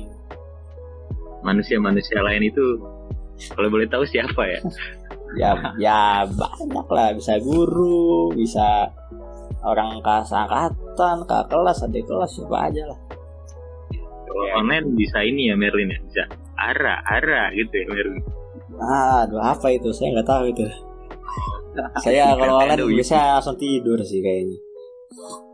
Manusia-manusia 1.41 2.19
lain 2.21 2.43
itu 2.49 2.81
kalau 3.49 3.67
boleh 3.67 3.85
tahu 3.85 4.03
siapa 4.03 4.41
ya? 4.43 4.59
ya 5.35 5.51
ya 5.77 5.99
banyak 6.25 6.87
lah 6.87 7.09
bisa 7.13 7.35
guru 7.37 8.31
bisa 8.31 8.87
orang 9.61 9.99
kelas 9.99 10.31
angkatan 10.31 11.17
kakak 11.21 11.45
kelas 11.47 11.83
adik 11.83 12.03
kelas 12.03 12.31
siapa 12.31 12.57
aja 12.65 12.83
lah 12.85 12.99
Kalau 14.23 14.43
Ya. 14.43 14.53
online 14.55 14.93
bisa 14.93 15.17
ini 15.21 15.49
ya 15.49 15.55
Merlin 15.55 15.89
ya, 15.89 15.99
bisa 15.99 16.23
ara 16.55 17.01
ara 17.03 17.49
gitu 17.51 17.73
ya 17.73 17.85
Merlin. 17.87 18.23
ah 18.77 19.23
aduh 19.23 19.41
apa 19.41 19.67
itu 19.69 19.89
saya 19.89 20.13
nggak 20.13 20.27
tahu 20.27 20.43
itu 20.47 20.61
saya 21.99 22.31
kalau 22.39 22.61
online 22.61 22.85
bisa 22.93 23.17
langsung 23.33 23.55
tidur 23.55 23.97
sih 23.99 24.19
kayaknya 24.19 24.57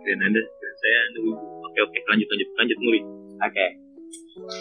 Dan 0.03 0.17
anda 0.21 0.39
dan 0.39 0.73
saya 0.77 0.97
aduh. 1.09 1.35
Oke 1.63 1.79
oke 1.81 1.97
lanjut 2.05 2.27
lanjut 2.27 2.47
lanjut 2.53 2.77
Muli. 2.77 2.99
Oke. 3.39 3.65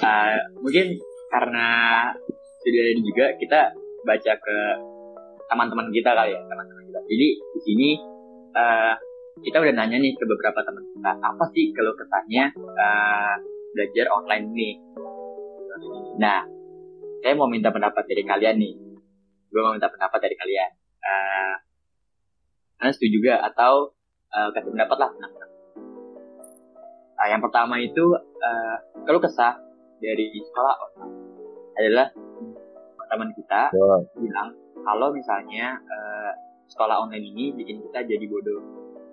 Eh, 0.01 0.37
mungkin 0.57 0.87
karena 1.29 1.67
ini 2.71 3.03
juga 3.03 3.35
kita 3.39 3.61
baca 4.07 4.33
ke 4.39 4.57
teman-teman 5.51 5.89
kita 5.91 6.11
kali 6.15 6.33
ya, 6.33 6.41
teman-teman 6.47 6.83
kita. 6.87 7.01
Jadi 7.07 7.29
di 7.39 7.61
sini 7.61 7.89
eh, 8.55 8.95
kita 9.43 9.57
udah 9.59 9.75
nanya 9.75 9.99
nih 9.99 10.13
ke 10.15 10.25
beberapa 10.29 10.61
teman 10.63 10.85
kita, 10.93 11.13
apa 11.19 11.45
sih 11.51 11.75
kalau 11.75 11.93
kesannya 11.99 12.45
eh, 12.55 13.35
belajar 13.75 14.07
online 14.13 14.47
nih? 14.53 14.75
Nah, 16.21 16.45
saya 17.25 17.33
mau 17.35 17.49
minta 17.49 17.73
pendapat 17.73 18.05
dari 18.05 18.23
kalian 18.23 18.57
nih. 18.61 18.75
Gue 19.49 19.61
mau 19.61 19.73
minta 19.75 19.89
pendapat 19.89 20.21
dari 20.21 20.37
kalian. 20.37 20.71
Kalian 22.83 22.99
setuju 22.99 23.11
juga 23.15 23.35
atau 23.47 23.95
eh, 24.35 24.51
kasih 24.51 24.75
pendapat 24.75 24.97
lah 24.99 25.11
tentang 25.15 25.33
Nah, 27.23 27.31
yang 27.31 27.39
pertama 27.39 27.79
itu 27.79 28.19
eh, 28.19 28.77
kalau 29.07 29.23
kesah 29.23 29.55
dari 30.03 30.35
sekolah 30.35 30.75
adalah 31.79 32.11
teman 33.13 33.29
kita 33.37 33.69
Wah, 33.77 34.01
bilang 34.17 34.49
kalau 34.81 35.13
misalnya 35.13 35.77
eh, 35.77 36.33
sekolah 36.73 37.05
online 37.05 37.29
ini 37.29 37.53
bikin 37.53 37.85
kita 37.85 38.09
jadi 38.09 38.25
bodoh. 38.25 38.61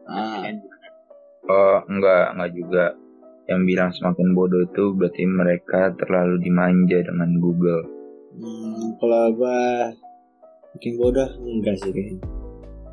ah. 0.07 0.39
Kalian 0.39 0.63
gimana? 0.63 0.87
oh 1.51 1.77
enggak 1.91 2.25
enggak 2.33 2.51
juga. 2.55 2.85
Yang 3.49 3.61
bilang 3.65 3.89
semakin 3.91 4.27
bodoh 4.37 4.61
itu 4.63 4.83
berarti 4.93 5.23
mereka 5.25 5.91
terlalu 5.99 6.37
dimanja 6.39 7.01
dengan 7.01 7.35
Google. 7.41 7.81
Hmm, 8.39 8.95
kalau 9.01 9.33
gua 9.35 9.91
bikin 10.77 10.95
bodoh? 10.95 11.27
Enggak 11.43 11.75
sih 11.83 11.91
kayaknya 11.91 12.39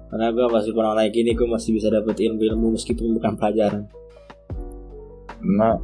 karena 0.06 0.30
gua 0.32 0.46
masih 0.48 0.70
kurang 0.70 0.94
lagi 0.96 1.18
nih 1.22 1.34
gua 1.34 1.58
masih 1.58 1.76
bisa 1.76 1.90
dapat 1.90 2.14
ilmu-ilmu 2.18 2.74
meskipun 2.78 3.18
bukan 3.20 3.34
pelajaran. 3.36 3.84
Karena 5.42 5.78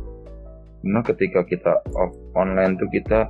karena 0.83 1.00
ketika 1.07 1.41
kita 1.47 1.73
off 1.95 2.11
online 2.35 2.75
tuh 2.79 2.91
kita 2.91 3.29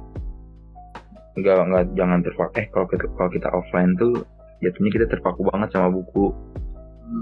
nggak 1.32 1.58
nggak 1.64 1.84
jangan 1.96 2.20
terpaku. 2.20 2.52
Eh 2.60 2.66
kalau 2.68 2.86
kita 2.86 3.06
kalau 3.16 3.30
kita 3.30 3.48
offline 3.50 3.92
tuh 3.96 4.12
jatuhnya 4.60 4.90
kita 4.92 5.06
terpaku 5.08 5.42
banget 5.48 5.68
sama 5.72 5.88
buku. 5.90 6.30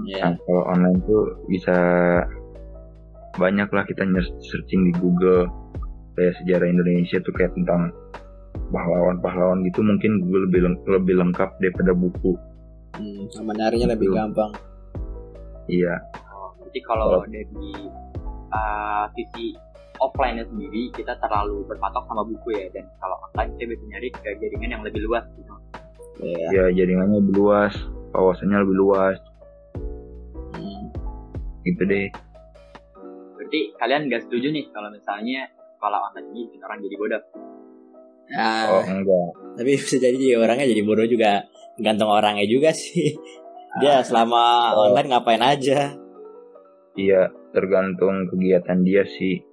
Ya. 0.07 0.31
Nah, 0.31 0.39
kalau 0.43 0.63
online 0.67 0.99
tuh 1.03 1.21
bisa 1.47 1.77
banyak 3.33 3.69
lah 3.71 3.83
kita 3.83 4.03
nyer- 4.03 4.35
searching 4.43 4.87
di 4.87 4.93
Google. 4.97 5.47
Kayak 6.11 6.35
sejarah 6.43 6.67
Indonesia 6.67 7.17
tuh 7.23 7.31
kayak 7.31 7.55
tentang 7.55 7.87
pahlawan-pahlawan 8.69 9.63
gitu 9.63 9.79
mungkin 9.79 10.19
Google 10.21 10.43
lebih 10.47 10.61
leng- 10.63 10.83
lebih 10.85 11.15
lengkap 11.17 11.49
daripada 11.59 11.91
buku. 11.91 12.35
hmm, 12.91 13.31
sama 13.31 13.55
nyarinya 13.55 13.95
lebih 13.95 14.11
Betul. 14.11 14.19
gampang. 14.19 14.51
Iya, 15.71 15.95
Oh, 16.27 16.51
Jadi 16.67 16.79
kalau 16.83 17.23
dari 17.23 17.71
eh, 18.51 19.05
sisi 19.15 19.55
offline 20.01 20.41
sendiri 20.41 20.89
kita 20.97 21.13
terlalu 21.21 21.61
berpatok 21.69 22.03
sama 22.09 22.25
buku 22.25 22.57
ya 22.57 22.65
dan 22.73 22.89
kalau 22.97 23.17
online 23.29 23.53
kita 23.55 23.65
bisa 23.77 23.83
nyari 23.85 24.09
ke 24.09 24.29
jaringan 24.41 24.69
yang 24.73 24.83
lebih 24.83 25.01
luas 25.05 25.25
gitu. 25.37 25.53
ya 26.21 26.47
ya 26.53 26.65
jaringannya 26.73 27.17
lebih 27.21 27.33
luas, 27.37 27.73
wawasannya 28.13 28.57
lebih 28.65 28.77
luas, 28.77 29.17
hmm. 30.57 30.85
gitu 31.65 31.81
deh. 31.85 32.09
Berarti 33.37 33.59
kalian 33.77 34.01
nggak 34.09 34.21
setuju 34.27 34.53
nih 34.53 34.65
kalau 34.73 34.89
misalnya 34.93 35.49
sekolah 35.77 35.99
online 36.11 36.27
ini 36.33 36.41
bikin 36.49 36.61
orang 36.61 36.79
jadi 36.81 36.95
bodoh? 36.99 37.23
Ah, 38.31 38.63
Oh 38.69 38.83
enggak, 38.85 39.27
tapi 39.59 39.71
bisa 39.75 39.97
jadi 39.97 40.39
orangnya 40.39 40.67
jadi 40.69 40.81
bodoh 40.85 41.07
juga 41.09 41.45
gantung 41.81 42.11
orangnya 42.11 42.45
juga 42.45 42.69
sih 42.75 43.17
dia 43.79 44.03
selama 44.03 44.75
Oh. 44.75 44.91
online 44.91 45.09
ngapain 45.09 45.39
aja 45.39 45.95
iya 46.99 47.31
tergantung 47.55 48.27
kegiatan 48.27 48.83
dia 48.83 49.07
sih. 49.07 49.50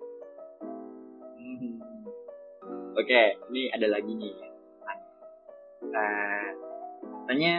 Oke, 2.99 3.23
ini 3.49 3.71
ada 3.71 3.87
lagi 3.89 4.11
nih. 4.11 4.35
Eh, 5.89 6.47
katanya 7.25 7.55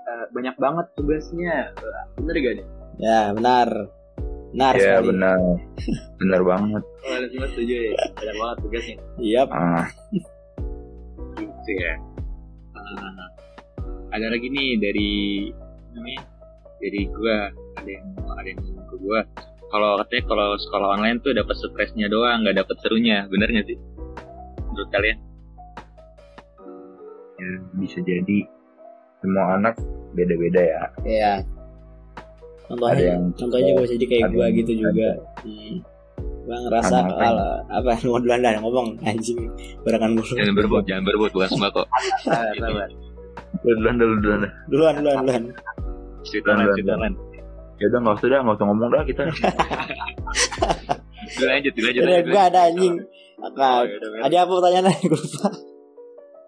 eh, 0.00 0.24
banyak 0.30 0.54
banget 0.56 0.86
tugasnya. 0.94 1.74
Eh, 1.74 2.04
Bener 2.16 2.36
gak 2.38 2.54
nih? 2.56 2.66
ya 2.94 3.34
benar 3.34 3.90
benar 4.54 4.72
Iya 4.78 5.02
sekali 5.02 5.06
benar, 5.10 5.38
benar 6.22 6.40
banget. 6.46 6.82
Oh, 7.04 7.20
semua 7.28 7.48
setuju 7.52 7.74
ya? 7.74 7.92
Banyak 8.14 8.36
banget 8.38 8.56
tugasnya. 8.62 8.96
iya 9.18 9.40
Ah, 9.50 9.84
Gitu 11.36 11.70
ya. 11.74 11.94
Ah, 12.72 13.26
ada 14.14 14.26
lagi 14.30 14.46
nih 14.46 14.78
dari 14.78 15.10
namanya 15.90 16.22
dari 16.78 17.00
gua 17.10 17.36
ada 17.74 17.90
yang 17.90 18.06
ada 18.30 18.46
yang 18.46 18.58
ngomong 18.62 18.86
ke 18.86 18.96
gua 19.02 19.20
kalau 19.68 19.98
katanya 20.00 20.22
kalau 20.30 20.48
sekolah 20.56 20.88
online 20.94 21.18
tuh 21.18 21.34
dapat 21.34 21.54
stresnya 21.58 22.06
doang 22.06 22.46
nggak 22.46 22.62
dapat 22.62 22.76
serunya 22.78 23.26
bener 23.26 23.50
nggak 23.50 23.66
sih 23.66 23.78
menurut 24.74 24.90
kalian 24.90 25.18
ya 27.34 27.48
bisa 27.74 27.98
jadi 28.00 28.38
semua 29.18 29.54
anak 29.54 29.74
beda-beda 30.12 30.60
ya. 30.60 30.82
Iya. 31.02 31.32
Ada 32.64 32.66
Contohnya, 32.66 33.04
yang 33.06 33.22
contohnya 33.34 33.70
gue 33.72 33.86
jadi 33.88 34.04
kayak 34.04 34.22
ada 34.22 34.32
gue 34.32 34.42
yang- 34.42 34.56
gitu 34.58 34.72
juga. 34.80 35.08
Hmm. 35.40 35.74
Gue 36.44 36.56
ngerasa 36.60 36.88
Sama 36.90 37.06
apa? 37.06 37.16
kalau 37.18 37.48
apa 37.80 37.90
mau 38.04 38.18
duluan 38.18 38.40
dah 38.40 38.52
ngomong 38.58 38.86
anjing 39.00 39.38
barengan 39.80 40.10
mulu. 40.12 40.32
jangan 40.34 40.54
berbut 40.54 40.82
jangan 40.84 41.04
berbut 41.04 41.30
bukan 41.30 41.48
sembako 41.48 41.82
Sabar, 42.20 42.52
sabar. 42.54 42.88
Duluan 43.60 43.94
dulu 43.96 44.14
duluan. 44.18 44.40
Duluan 44.66 44.94
duluan 44.94 45.16
duluan. 45.22 45.42
Bener, 45.44 46.24
cerita 46.24 46.50
bener. 46.52 46.98
lain 47.00 47.14
Ya 47.74 47.84
udah 47.86 47.98
nggak 48.00 48.16
usah 48.16 48.28
dah, 48.28 48.40
nggak 48.40 48.54
usah 48.54 48.66
ngomong 48.66 48.88
dah 48.88 49.02
kita. 49.04 49.22
Dilanjut, 51.34 51.72
dilanjut. 51.74 52.02
Gue 52.24 52.38
ada 52.40 52.60
lanjut. 52.68 52.94
Oh, 53.40 53.50
Nah, 53.54 53.82
ya 53.82 53.96
udah, 53.98 54.08
Mer. 54.14 54.20
ada 54.26 54.36
apa 54.46 54.52
pertanyaannya? 54.58 54.94
Gue 55.10 55.18
lupa. 55.18 55.48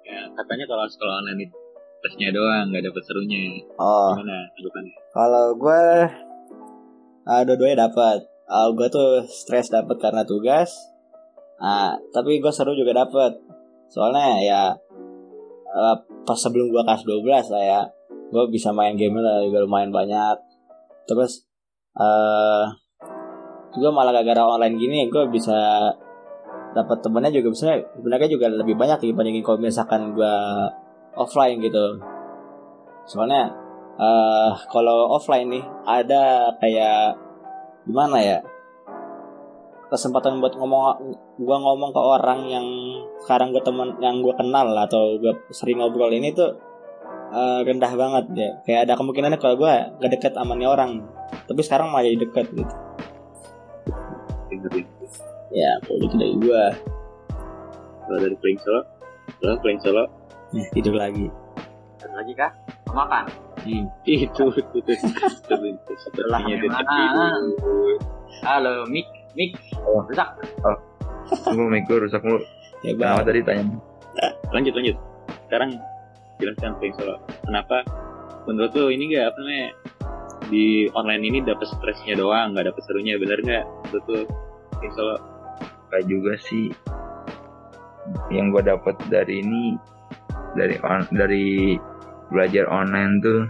Ya, 0.06 0.20
katanya 0.32 0.64
kalau 0.70 0.84
sekolah 0.86 1.14
online 1.20 1.50
itu 1.50 1.56
tesnya 2.04 2.28
doang, 2.30 2.70
nggak 2.70 2.84
dapet 2.86 3.02
serunya. 3.02 3.42
Oh, 3.80 4.14
Gimana 4.14 4.38
kalau 5.10 5.46
gue 5.58 5.82
uh, 7.26 7.42
dua-duanya 7.42 7.90
dapat. 7.90 8.22
Uh, 8.46 8.70
gue 8.78 8.86
tuh 8.86 9.26
stres 9.26 9.74
dapat 9.74 9.98
karena 9.98 10.22
tugas. 10.22 10.70
Ah, 11.58 11.98
tapi 12.14 12.38
gue 12.38 12.52
seru 12.54 12.78
juga 12.78 12.94
dapat. 12.94 13.34
Soalnya 13.90 14.38
ya 14.38 14.62
uh, 15.66 15.96
pas 16.22 16.38
sebelum 16.38 16.70
gue 16.70 16.82
kelas 16.84 17.02
12 17.02 17.26
lah 17.50 17.64
ya, 17.64 17.80
gue 18.30 18.44
bisa 18.54 18.70
main 18.70 18.94
game 18.94 19.18
lah 19.18 19.42
juga 19.42 19.66
lumayan 19.66 19.90
banyak. 19.90 20.36
Terus 21.10 21.42
eh 21.96 22.64
juga 23.74 23.88
malah 23.90 24.14
gara-gara 24.14 24.46
online 24.46 24.76
gini 24.78 24.98
gue 25.10 25.24
bisa 25.28 25.90
dapat 26.76 27.00
temennya 27.00 27.32
juga 27.32 27.48
bisa 27.56 27.80
sebenarnya 27.96 28.28
juga 28.28 28.46
lebih 28.52 28.76
banyak 28.76 29.00
dibandingin 29.00 29.40
kalau 29.40 29.56
misalkan 29.56 30.12
gue 30.12 30.36
offline 31.16 31.56
gitu. 31.64 31.96
Soalnya 33.08 33.48
eh 33.96 34.52
kalau 34.68 35.08
offline 35.16 35.48
nih 35.48 35.64
ada 35.88 36.52
kayak 36.60 37.16
gimana 37.88 38.20
ya 38.20 38.38
kesempatan 39.86 40.42
buat 40.42 40.58
ngomong 40.58 40.82
gua 41.38 41.56
ngomong 41.62 41.90
ke 41.94 42.00
orang 42.02 42.40
yang 42.50 42.66
sekarang 43.22 43.54
gue 43.54 43.62
teman 43.62 43.94
yang 44.02 44.18
gue 44.20 44.34
kenal 44.34 44.66
atau 44.74 45.16
gue 45.16 45.32
sering 45.54 45.78
ngobrol 45.78 46.10
ini 46.10 46.34
tuh 46.34 46.58
eh, 47.30 47.60
rendah 47.62 47.92
banget 47.94 48.24
ya 48.34 48.50
kayak 48.66 48.80
ada 48.90 48.92
kemungkinannya 48.98 49.38
kalau 49.38 49.56
gue 49.56 49.72
gak 50.02 50.10
deket 50.10 50.34
nih 50.34 50.68
orang 50.68 51.06
tapi 51.46 51.60
sekarang 51.62 51.88
malah 51.94 52.04
jadi 52.04 52.18
deket 52.18 52.46
gitu. 52.52 52.74
Ya 55.56 55.70
kalau 55.88 55.98
gitu 56.04 56.14
dari 56.20 56.36
gue 56.36 56.64
Kalau 58.06 58.18
dari 58.22 58.36
Playing 58.38 58.60
Solo, 58.62 58.86
kalau 59.42 59.58
Playing 59.64 59.82
Solo, 59.82 60.04
ya 60.54 60.62
tidur 60.76 60.94
lagi 60.94 61.26
Satu 61.98 62.14
lagi 62.14 62.32
kah? 62.36 62.52
Makan. 62.92 63.24
hmm, 63.66 63.84
itu 64.06 64.44
itu 64.54 64.78
itu 64.78 64.92
itu 64.94 65.92
Setelah 65.98 66.38
sepertinya 66.44 66.86
tidur. 66.86 67.30
Halo, 68.46 68.86
Mik, 68.86 69.08
Mik. 69.34 69.58
Oh. 69.82 70.06
Rusak. 70.06 70.28
Tunggu 71.42 71.66
mic 71.66 71.88
gue 71.90 71.98
rusak 71.98 72.22
mulu. 72.22 72.38
ya 72.86 72.94
Kenapa 72.94 73.24
bang 73.24 73.26
tadi 73.26 73.40
tanya? 73.42 73.64
Lanjut 74.54 74.72
lanjut. 74.76 74.96
Sekarang 75.48 75.70
jelaskan 76.38 76.78
Playing 76.78 76.94
Solo. 77.00 77.16
Kenapa 77.42 77.82
menurut 78.46 78.70
tuh 78.70 78.92
ini 78.94 79.10
gak 79.10 79.34
apa 79.34 79.38
namanya 79.42 79.68
di 80.46 80.86
online 80.94 81.26
ini 81.26 81.38
dapat 81.42 81.66
stresnya 81.66 82.14
doang, 82.14 82.54
nggak 82.54 82.70
dapat 82.70 82.82
serunya, 82.86 83.18
bener 83.18 83.42
nggak? 83.42 83.64
Menurut 83.90 84.04
tuh 84.06 84.22
Playing 84.78 84.94
Solo 84.94 85.35
Kayak 85.96 86.12
juga 86.12 86.36
sih 86.36 86.68
yang 88.28 88.52
gue 88.52 88.60
dapat 88.68 89.00
dari 89.08 89.40
ini 89.40 89.80
dari 90.52 90.76
on, 90.84 91.08
dari 91.08 91.72
belajar 92.28 92.68
online 92.68 93.16
tuh 93.24 93.48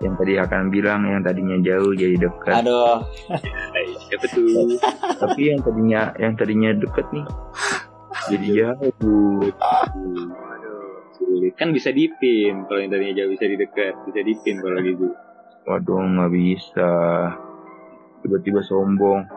yang 0.00 0.16
tadi 0.16 0.40
akan 0.40 0.72
bilang 0.72 1.04
yang 1.04 1.20
tadinya 1.20 1.60
jauh 1.60 1.92
jadi 1.92 2.16
dekat 2.16 2.64
aduh 2.64 3.04
siapa 4.08 4.24
tuh? 4.32 4.80
tapi 5.20 5.52
yang 5.52 5.60
tadinya 5.60 6.16
yang 6.16 6.32
tadinya 6.32 6.72
deket 6.72 7.04
nih 7.12 7.26
jadi 8.32 8.46
jauh 8.56 8.88
Aduh, 9.52 9.52
sulit. 11.12 11.52
Kan 11.60 11.76
bisa 11.76 11.92
dipin 11.92 12.64
kalau 12.72 12.80
yang 12.80 12.88
tadinya 12.88 13.20
jauh 13.20 13.36
bisa 13.36 13.44
didekat, 13.44 13.92
bisa 14.08 14.20
dipin 14.24 14.64
kalau 14.64 14.80
gitu. 14.80 15.12
waduh 15.68 16.00
nggak 16.08 16.32
bisa 16.32 16.92
tiba-tiba 18.24 18.64
sombong 18.64 19.28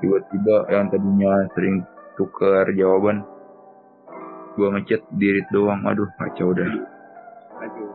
tiba-tiba 0.00 0.56
yang 0.70 0.88
tadinya 0.88 1.32
sering 1.52 1.84
tukar 2.16 2.68
jawaban 2.72 3.26
gua 4.54 4.68
ngechat 4.76 5.02
dirit 5.16 5.44
doang 5.50 5.82
aduh 5.84 6.08
kacau 6.16 6.52
dah 6.54 6.68
Aduh. 7.62 7.90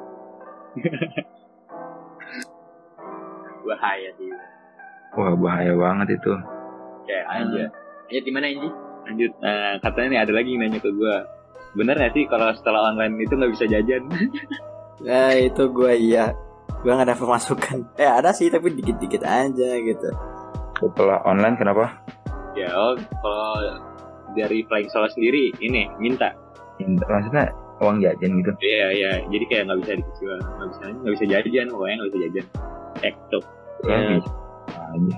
Bahaya 3.67 4.09
sih. 4.15 4.31
wah 5.17 5.33
bahaya 5.35 5.73
banget 5.75 6.15
itu 6.15 6.33
Kayak 7.07 7.25
aja. 7.31 7.63
Ya 8.11 8.19
gimana 8.19 8.51
Inji? 8.51 8.67
Lanjut, 9.07 9.31
eh, 9.39 9.73
katanya 9.79 10.07
nih 10.11 10.19
ada 10.27 10.33
lagi 10.35 10.49
yang 10.51 10.67
nanya 10.67 10.79
ke 10.83 10.91
gua. 10.91 11.23
Bener 11.71 11.95
gak 11.95 12.11
sih 12.11 12.27
kalau 12.27 12.51
setelah 12.51 12.91
online 12.91 13.15
itu 13.23 13.31
nggak 13.31 13.51
bisa 13.55 13.65
jajan? 13.67 14.03
ya 14.99 15.31
itu 15.47 15.63
gue 15.71 15.93
iya 15.93 16.33
gue 16.81 16.89
gak 16.89 17.05
ada 17.05 17.17
pemasukan 17.17 17.85
eh 17.97 18.09
ada 18.09 18.33
sih 18.33 18.49
tapi 18.49 18.73
dikit-dikit 18.73 19.21
aja 19.21 19.69
gitu 19.77 20.09
setelah 20.77 21.17
online 21.25 21.57
kenapa 21.57 21.97
ya, 22.57 22.69
oh, 22.73 22.97
kalau 23.21 23.81
dari 24.33 24.65
Flying 24.65 24.89
Solo 24.89 25.09
sendiri 25.13 25.53
ini 25.61 25.89
minta. 26.01 26.33
maksudnya 26.81 27.49
uang 27.81 28.01
jajan 28.01 28.41
gitu 28.41 28.51
Iya 28.61 28.87
iya, 28.93 29.11
jadi 29.29 29.43
kayak 29.49 29.63
nggak 29.69 29.79
bisa 29.85 29.91
dikasih 30.01 30.25
nggak 30.25 30.67
bisa 30.73 30.81
nggak 30.89 31.13
bisa 31.13 31.25
jajan, 31.29 31.65
pokoknya 31.73 31.95
nggak 31.97 32.09
bisa 32.09 32.19
jajan. 32.29 32.45
Tuh. 33.29 33.43
Ya, 33.85 33.97
Ya, 33.97 34.17
aja 34.97 35.17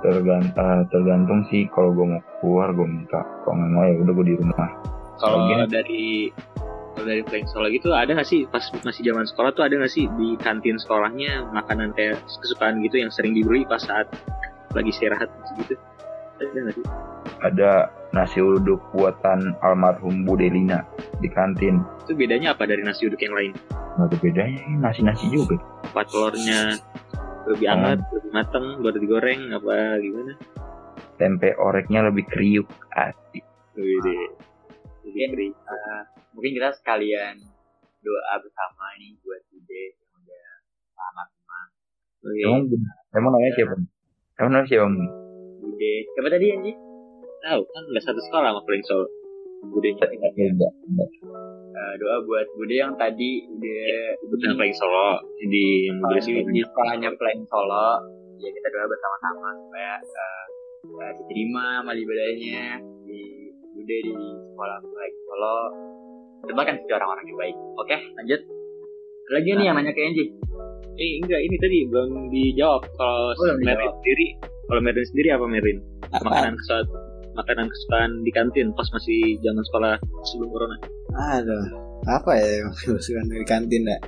tergantung 0.00 0.88
tergantung 0.88 1.40
sih 1.52 1.68
kalau 1.76 1.92
gue 1.92 2.06
mau 2.08 2.22
keluar 2.40 2.72
gue 2.72 2.86
minta 2.88 3.20
kalau 3.44 3.54
nggak 3.60 3.70
mau 3.74 3.84
ya 3.84 3.94
udah 4.00 4.14
gue 4.16 4.26
di 4.32 4.34
rumah 4.40 4.68
Kalau 5.20 5.38
Gini. 5.44 5.64
dari 5.68 6.04
kalau 6.96 7.04
dari 7.04 7.22
Flying 7.28 7.48
Solo 7.52 7.68
gitu 7.68 7.92
ada 7.92 8.16
nggak 8.16 8.24
sih 8.28 8.48
pas 8.48 8.64
masih 8.80 9.04
zaman 9.04 9.28
sekolah 9.28 9.52
tuh 9.52 9.68
ada 9.68 9.76
nggak 9.76 9.92
sih 9.92 10.08
di 10.16 10.40
kantin 10.40 10.80
sekolahnya 10.80 11.44
makanan 11.52 11.92
kayak 11.92 12.16
kesukaan 12.40 12.80
gitu 12.80 13.04
yang 13.04 13.12
sering 13.12 13.36
dibeli 13.36 13.68
pas 13.68 13.84
saat 13.84 14.08
lagi 14.70 14.90
istirahat 14.90 15.28
gitu? 15.56 15.74
Ada 16.38 16.58
nggak 16.58 16.74
sih? 16.74 16.86
ada 17.40 17.88
nasi 18.12 18.40
uduk 18.40 18.80
buatan 18.92 19.56
almarhum 19.60 20.24
Bu 20.24 20.36
Delina 20.36 20.84
di 21.20 21.28
kantin 21.28 21.80
Itu 22.04 22.12
bedanya 22.12 22.52
apa 22.52 22.64
dari 22.64 22.84
nasi 22.84 23.08
uduk 23.08 23.20
yang 23.20 23.32
lain? 23.32 23.52
nggak 23.96 24.06
ada 24.06 24.16
bedanya 24.20 24.60
ini 24.60 24.76
nasi 24.76 25.00
nasi 25.00 25.24
juga 25.28 25.56
Apa 25.88 26.04
telurnya 26.04 26.76
lebih 27.48 27.66
Hmm. 27.66 27.80
hangat, 27.80 27.98
lebih 28.12 28.30
matang, 28.30 28.66
baru 28.78 28.98
digoreng 29.00 29.40
apa 29.50 29.74
gimana? 29.98 30.32
tempe 31.16 31.52
oreknya 31.52 32.00
lebih 32.04 32.24
kriuk 32.26 32.68
asik. 32.90 33.44
Lebih 33.76 35.52
eh, 35.52 36.02
mungkin 36.32 36.50
kita 36.54 36.72
sekalian 36.76 37.36
doa 38.00 38.34
bersama 38.40 38.84
nih 38.96 39.16
buat 39.20 39.40
Bude 39.50 39.84
yang 39.96 40.12
udah. 40.16 40.48
Oke. 42.20 42.40
emang 42.44 42.62
emang 43.12 43.30
namanya 43.32 43.52
siapa 43.56 43.74
emang 44.40 44.52
namanya 44.56 44.68
siapa 44.72 44.88
Bang? 44.88 45.10
Bude, 45.60 45.92
siapa 46.16 46.28
tadi 46.32 46.46
Inji? 46.48 46.72
Tahu 47.40 47.60
kan 47.60 47.82
nggak 47.92 48.04
satu 48.04 48.20
sekolah 48.24 48.48
sama 48.52 48.60
Flying 48.64 48.86
Solo. 48.88 49.06
Budenya 49.60 50.08
Beda, 50.08 50.28
beda. 50.32 50.68
Eh, 51.70 51.94
doa 52.00 52.16
buat 52.24 52.48
Bude 52.56 52.80
yang 52.80 52.96
tadi 52.96 53.44
udah 53.44 53.84
bukan 54.32 54.56
Flying 54.56 54.76
Solo 54.76 55.20
di 55.36 55.92
di, 55.92 56.60
sekolahnya 56.64 57.12
Flying 57.20 57.44
Solo 57.44 57.88
ya 58.40 58.48
kita 58.48 58.68
doa 58.72 58.88
bersama-sama 58.88 59.48
supaya 59.60 59.94
eh, 60.88 61.12
diterima 61.20 61.84
amal 61.84 61.92
ibadahnya 61.92 62.80
di 63.04 63.20
Bude 63.76 63.96
di 64.00 64.16
sekolah 64.56 64.76
Flying 64.80 65.18
Solo 65.28 65.56
Tebakan 66.40 66.80
sih 66.80 66.88
orang-orang 66.96 67.24
yang 67.28 67.36
baik. 67.36 67.56
Oke 67.76 67.96
lanjut 68.16 68.40
Lagi 69.30 69.48
nih 69.48 69.64
yang 69.64 69.76
nanya 69.76 69.92
ke 69.92 70.02
Enji 70.02 70.24
Eh 70.96 71.12
enggak 71.18 71.40
ini 71.40 71.56
tadi 71.56 71.78
belum 71.86 72.10
dijawab. 72.28 72.82
Kalau 72.92 73.32
belum 73.34 73.56
Merin 73.58 73.78
dijawab. 73.78 73.94
sendiri 73.96 74.26
kalau 74.66 74.80
Merin 74.80 75.06
sendiri 75.06 75.28
apa 75.30 75.46
Merin? 75.46 75.78
apa? 76.10 76.22
Makanan 76.22 76.54
kesukaan 76.56 76.86
makanan 77.32 77.66
kesukaan 77.66 78.10
di 78.20 78.30
kantin 78.30 78.66
pas 78.70 78.88
masih 78.90 79.20
zaman 79.40 79.62
sekolah 79.64 79.92
sebelum 80.24 80.50
corona. 80.50 80.76
aduh 81.12 81.64
apa 82.06 82.30
ya 82.34 82.66
masukan 82.66 83.24
dari 83.32 83.44
kantin 83.44 83.82
ya 83.84 83.98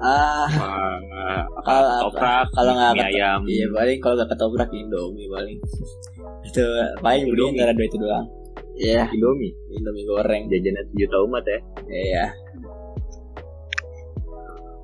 ah 0.00 0.48
Wah, 0.50 1.44
Kalau 1.66 1.88
ketoprak, 2.10 2.46
kalau 2.50 2.72
nggak 2.74 3.08
ayam. 3.08 3.40
iya 3.46 3.66
paling 3.70 3.98
kalau 4.00 4.14
gak 4.18 4.30
ketoprak 4.32 4.68
indomie 4.70 5.28
paling. 5.28 5.56
Itu 6.42 6.64
paling 6.98 7.24
beli 7.26 7.42
antara 7.54 7.72
dua 7.72 7.86
itu 7.86 7.96
doang. 7.96 8.26
Iya. 8.74 9.04
Indomie, 9.08 9.52
indomie 9.70 10.04
goreng. 10.04 10.42
Jajanan 10.48 10.84
sejuta 10.90 11.16
umat 11.24 11.44
ya. 11.44 11.58
iya 11.88 12.24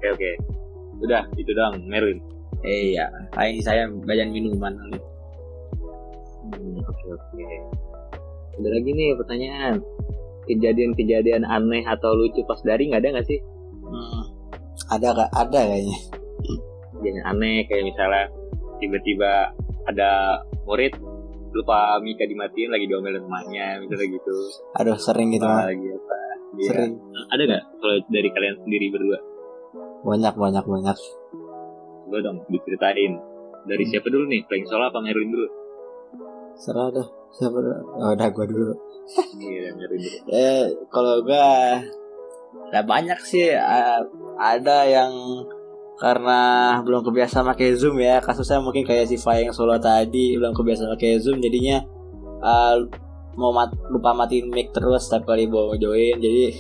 Oke 0.00 0.16
oke. 0.16 0.30
Udah 1.04 1.28
itu 1.36 1.52
doang 1.52 1.76
Merin. 1.84 2.16
iya 2.64 3.04
paling 3.36 3.60
saya 3.60 3.84
bagian 4.08 4.32
minuman 4.32 4.72
kali. 4.72 4.96
Hmm, 6.48 6.80
Oke 6.88 7.04
oke. 7.12 7.44
Ada 8.56 8.68
lagi 8.80 8.90
nih 8.96 9.12
pertanyaan. 9.20 9.74
Kejadian-kejadian 10.48 11.44
aneh 11.44 11.84
atau 11.84 12.16
lucu 12.16 12.40
pas 12.48 12.56
daring 12.64 12.96
ada 12.96 13.12
nggak 13.12 13.28
sih? 13.28 13.40
Hmm. 13.84 14.24
ada 14.88 15.12
gak 15.12 15.30
ada 15.36 15.60
kayaknya 15.68 15.98
Kejadian 16.96 17.24
aneh 17.28 17.68
kayak 17.68 17.84
misalnya 17.84 18.24
tiba-tiba 18.80 19.52
ada 19.84 20.40
murid 20.64 20.96
lupa 21.52 22.00
Mika 22.00 22.24
dimatiin 22.24 22.72
lagi 22.72 22.88
diomelin 22.88 23.20
emaknya 23.20 23.84
misalnya 23.84 24.08
gitu. 24.16 24.36
aduh 24.80 24.96
sering 24.96 25.28
gitu 25.36 25.44
lagi 25.44 25.76
apa? 25.92 26.16
Iya. 26.56 26.66
sering 26.72 26.92
Ada 27.30 27.42
nggak 27.44 27.64
kalau 27.76 27.94
dari 28.08 28.28
kalian 28.32 28.56
sendiri 28.64 28.86
berdua? 28.88 29.18
Banyak 30.06 30.34
banyak 30.34 30.64
banyak 30.64 30.96
Gue 32.10 32.20
dong 32.24 32.42
diceritain. 32.50 33.14
Dari 33.60 33.84
siapa 33.86 34.08
dulu 34.10 34.26
nih? 34.26 34.42
Playing 34.48 34.66
solo 34.66 34.88
apa 34.90 34.98
Merlin 34.98 35.30
dulu? 35.30 35.48
serah 36.60 36.92
dah 36.92 37.08
siapa 37.32 37.56
dah? 37.56 37.80
oh, 37.96 38.12
udah 38.12 38.28
gua 38.36 38.44
dulu 38.44 38.74
Iya, 39.40 39.72
Merlin 39.74 40.00
dulu. 40.04 40.18
eh 40.36 40.62
kalau 40.92 41.24
gua 41.24 41.80
ada 42.70 42.80
banyak 42.84 43.18
sih 43.24 43.54
ada 44.36 44.78
yang 44.86 45.12
karena 45.96 46.40
belum 46.84 47.04
kebiasa 47.04 47.44
pakai 47.44 47.76
zoom 47.76 48.00
ya 48.00 48.20
kasusnya 48.20 48.60
mungkin 48.60 48.84
kayak 48.84 49.08
si 49.08 49.16
Fai 49.20 49.44
yang 49.44 49.54
solo 49.54 49.76
tadi 49.76 50.36
belum 50.36 50.52
kebiasa 50.56 50.88
pakai 50.96 51.20
zoom 51.20 51.38
jadinya 51.40 51.80
eh, 52.40 52.74
mau 53.38 53.54
mat, 53.54 53.70
lupa 53.88 54.10
matiin 54.12 54.50
mic 54.50 54.74
terus 54.74 55.06
setiap 55.06 55.30
kali 55.30 55.46
mau 55.46 55.72
join 55.78 56.18
jadi 56.18 56.56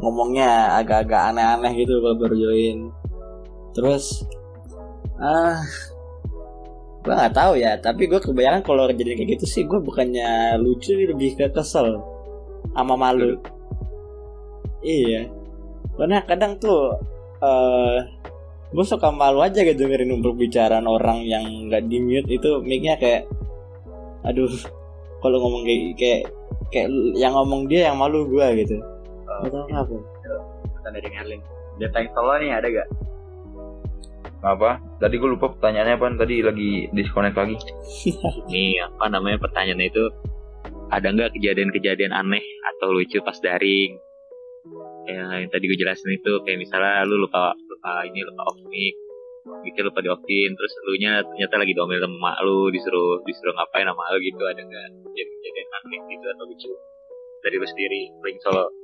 ngomongnya 0.00 0.78
agak-agak 0.80 1.34
aneh-aneh 1.34 1.72
gitu 1.76 2.00
kalau 2.00 2.16
baru 2.16 2.36
join. 2.38 2.78
Terus 3.76 4.24
ah 5.20 5.60
gue 7.02 7.10
nggak 7.10 7.34
tahu 7.34 7.58
ya 7.58 7.74
tapi 7.82 8.06
gue 8.06 8.22
kebanyakan 8.22 8.62
kalau 8.62 8.86
kejadian 8.86 9.18
kayak 9.18 9.30
gitu 9.38 9.46
sih 9.46 9.62
gue 9.66 9.82
bukannya 9.82 10.54
lucu 10.62 10.94
lebih 10.94 11.34
ke 11.34 11.50
kesel 11.50 11.98
sama 12.72 12.94
malu. 12.94 13.36
Iya. 14.82 15.28
Karena 15.98 16.24
kadang 16.24 16.56
tuh 16.62 16.96
eh 17.42 17.98
gue 18.72 18.84
suka 18.88 19.12
malu 19.12 19.44
aja 19.44 19.60
gitu 19.60 19.84
dengerin 19.84 20.24
pembicaraan 20.24 20.88
orang 20.88 21.20
yang 21.28 21.44
nggak 21.68 21.84
di 21.92 22.00
mute 22.00 22.28
itu 22.32 22.64
mic-nya 22.64 22.96
kayak 22.96 23.28
aduh 24.24 24.48
kalau 25.20 25.36
ngomong 25.44 25.62
kayak 25.68 25.82
kayak 26.00 26.22
kayak 26.72 26.88
yang 27.20 27.36
ngomong 27.36 27.68
dia 27.68 27.92
yang 27.92 28.00
malu 28.00 28.24
gue 28.24 28.46
gitu 28.64 28.80
Oh, 29.22 29.46
Gak 29.46 29.50
tau 29.52 29.64
kenapa 29.68 29.94
pesan 30.82 30.92
dari 30.98 31.08
Merlin. 31.14 31.40
Dia 31.78 31.88
playing 31.94 32.10
solo 32.10 32.34
nih 32.42 32.50
ada 32.50 32.68
gak? 32.68 32.88
Apa? 34.42 34.70
Tadi 34.98 35.14
gue 35.14 35.30
lupa 35.30 35.54
pertanyaannya 35.54 35.94
apa? 35.94 36.06
Tadi 36.18 36.36
lagi 36.42 36.70
disconnect 36.90 37.38
lagi. 37.38 37.54
Nih, 38.50 38.82
apa 38.82 39.06
namanya 39.06 39.38
pertanyaannya 39.38 39.86
itu 39.86 40.04
ada 40.90 41.08
nggak 41.14 41.38
kejadian-kejadian 41.38 42.10
aneh 42.10 42.42
atau 42.74 42.90
lucu 42.90 43.22
pas 43.22 43.38
daring? 43.38 44.02
Ya, 45.06 45.42
yang 45.42 45.50
tadi 45.50 45.70
gue 45.70 45.78
jelasin 45.78 46.18
itu 46.18 46.32
kayak 46.42 46.58
misalnya 46.58 47.06
lu 47.06 47.22
lupa 47.22 47.54
lupa 47.54 48.02
ini 48.06 48.22
lupa 48.22 48.42
off 48.50 48.58
mic, 48.66 48.94
mikir 49.66 49.82
lupa 49.86 49.98
di 50.02 50.10
offin, 50.10 50.50
terus 50.54 50.72
lu 50.86 50.94
nya 50.98 51.22
ternyata 51.22 51.62
lagi 51.62 51.74
domel 51.74 51.98
sama 51.98 52.18
mak 52.18 52.36
lu 52.46 52.70
disuruh 52.70 53.22
disuruh 53.26 53.54
ngapain 53.58 53.86
sama 53.86 54.02
lu 54.14 54.18
gitu 54.22 54.42
ada 54.46 54.62
nggak 54.62 54.86
kejadian-kejadian 55.06 55.68
aneh 55.70 56.00
gitu 56.10 56.26
atau 56.30 56.44
lucu 56.46 56.70
dari 57.42 57.56
lu 57.58 57.66
sendiri 57.66 58.00
playing 58.22 58.40
solo 58.42 58.81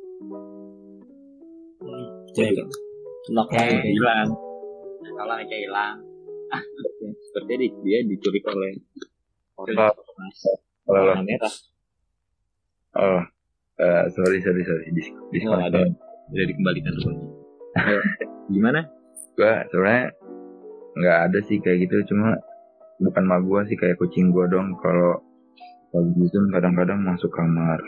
Knock 3.28 3.48
lagi 3.54 3.74
kayak 3.78 3.86
hilang 3.86 4.28
Kalau 5.14 5.34
kayak 5.38 5.62
hilang. 5.70 5.96
seperti 7.30 7.52
dia, 7.60 7.70
dia 7.86 7.98
diculik 8.02 8.42
oleh? 8.50 8.74
Kalau 9.54 9.94
warna 10.88 11.22
merah 11.22 11.54
Oh, 12.98 13.22
eh, 13.78 14.04
sorry 14.10 14.42
sorry 14.42 14.66
sorry. 14.66 14.90
Dis 14.90 15.12
oh, 15.46 15.54
ada 15.54 15.86
udah 16.28 16.46
dikembalikan 16.50 16.92
semuanya 16.98 17.28
Ayo, 17.78 18.00
gimana 18.50 18.80
Gue 19.38 19.54
sebenarnya 19.70 20.18
nggak 20.98 21.18
ada 21.30 21.38
sih 21.46 21.62
kayak 21.62 21.86
gitu. 21.86 22.10
Cuma 22.10 22.34
bukan 22.98 23.22
mak 23.22 23.46
gue 23.46 23.60
sih 23.70 23.78
kayak 23.78 24.02
kucing 24.02 24.34
gue 24.34 24.50
dong. 24.50 24.74
Kalau 24.82 25.22
pagi 25.94 26.26
zoom 26.34 26.50
kadang-kadang 26.50 27.06
masuk 27.06 27.30
kamar. 27.30 27.78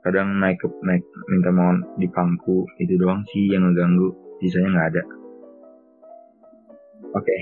Kadang 0.00 0.40
naik 0.40 0.56
ke 0.60 0.68
naik 0.80 1.04
minta 1.28 1.52
mohon 1.52 1.84
di 2.00 2.08
pangku 2.08 2.64
itu 2.80 2.96
doang 2.96 3.20
sih 3.32 3.52
yang 3.52 3.68
ngeganggu. 3.68 4.12
Sisanya 4.40 4.68
nggak 4.72 4.88
ada. 4.96 5.02
Oke. 7.12 7.36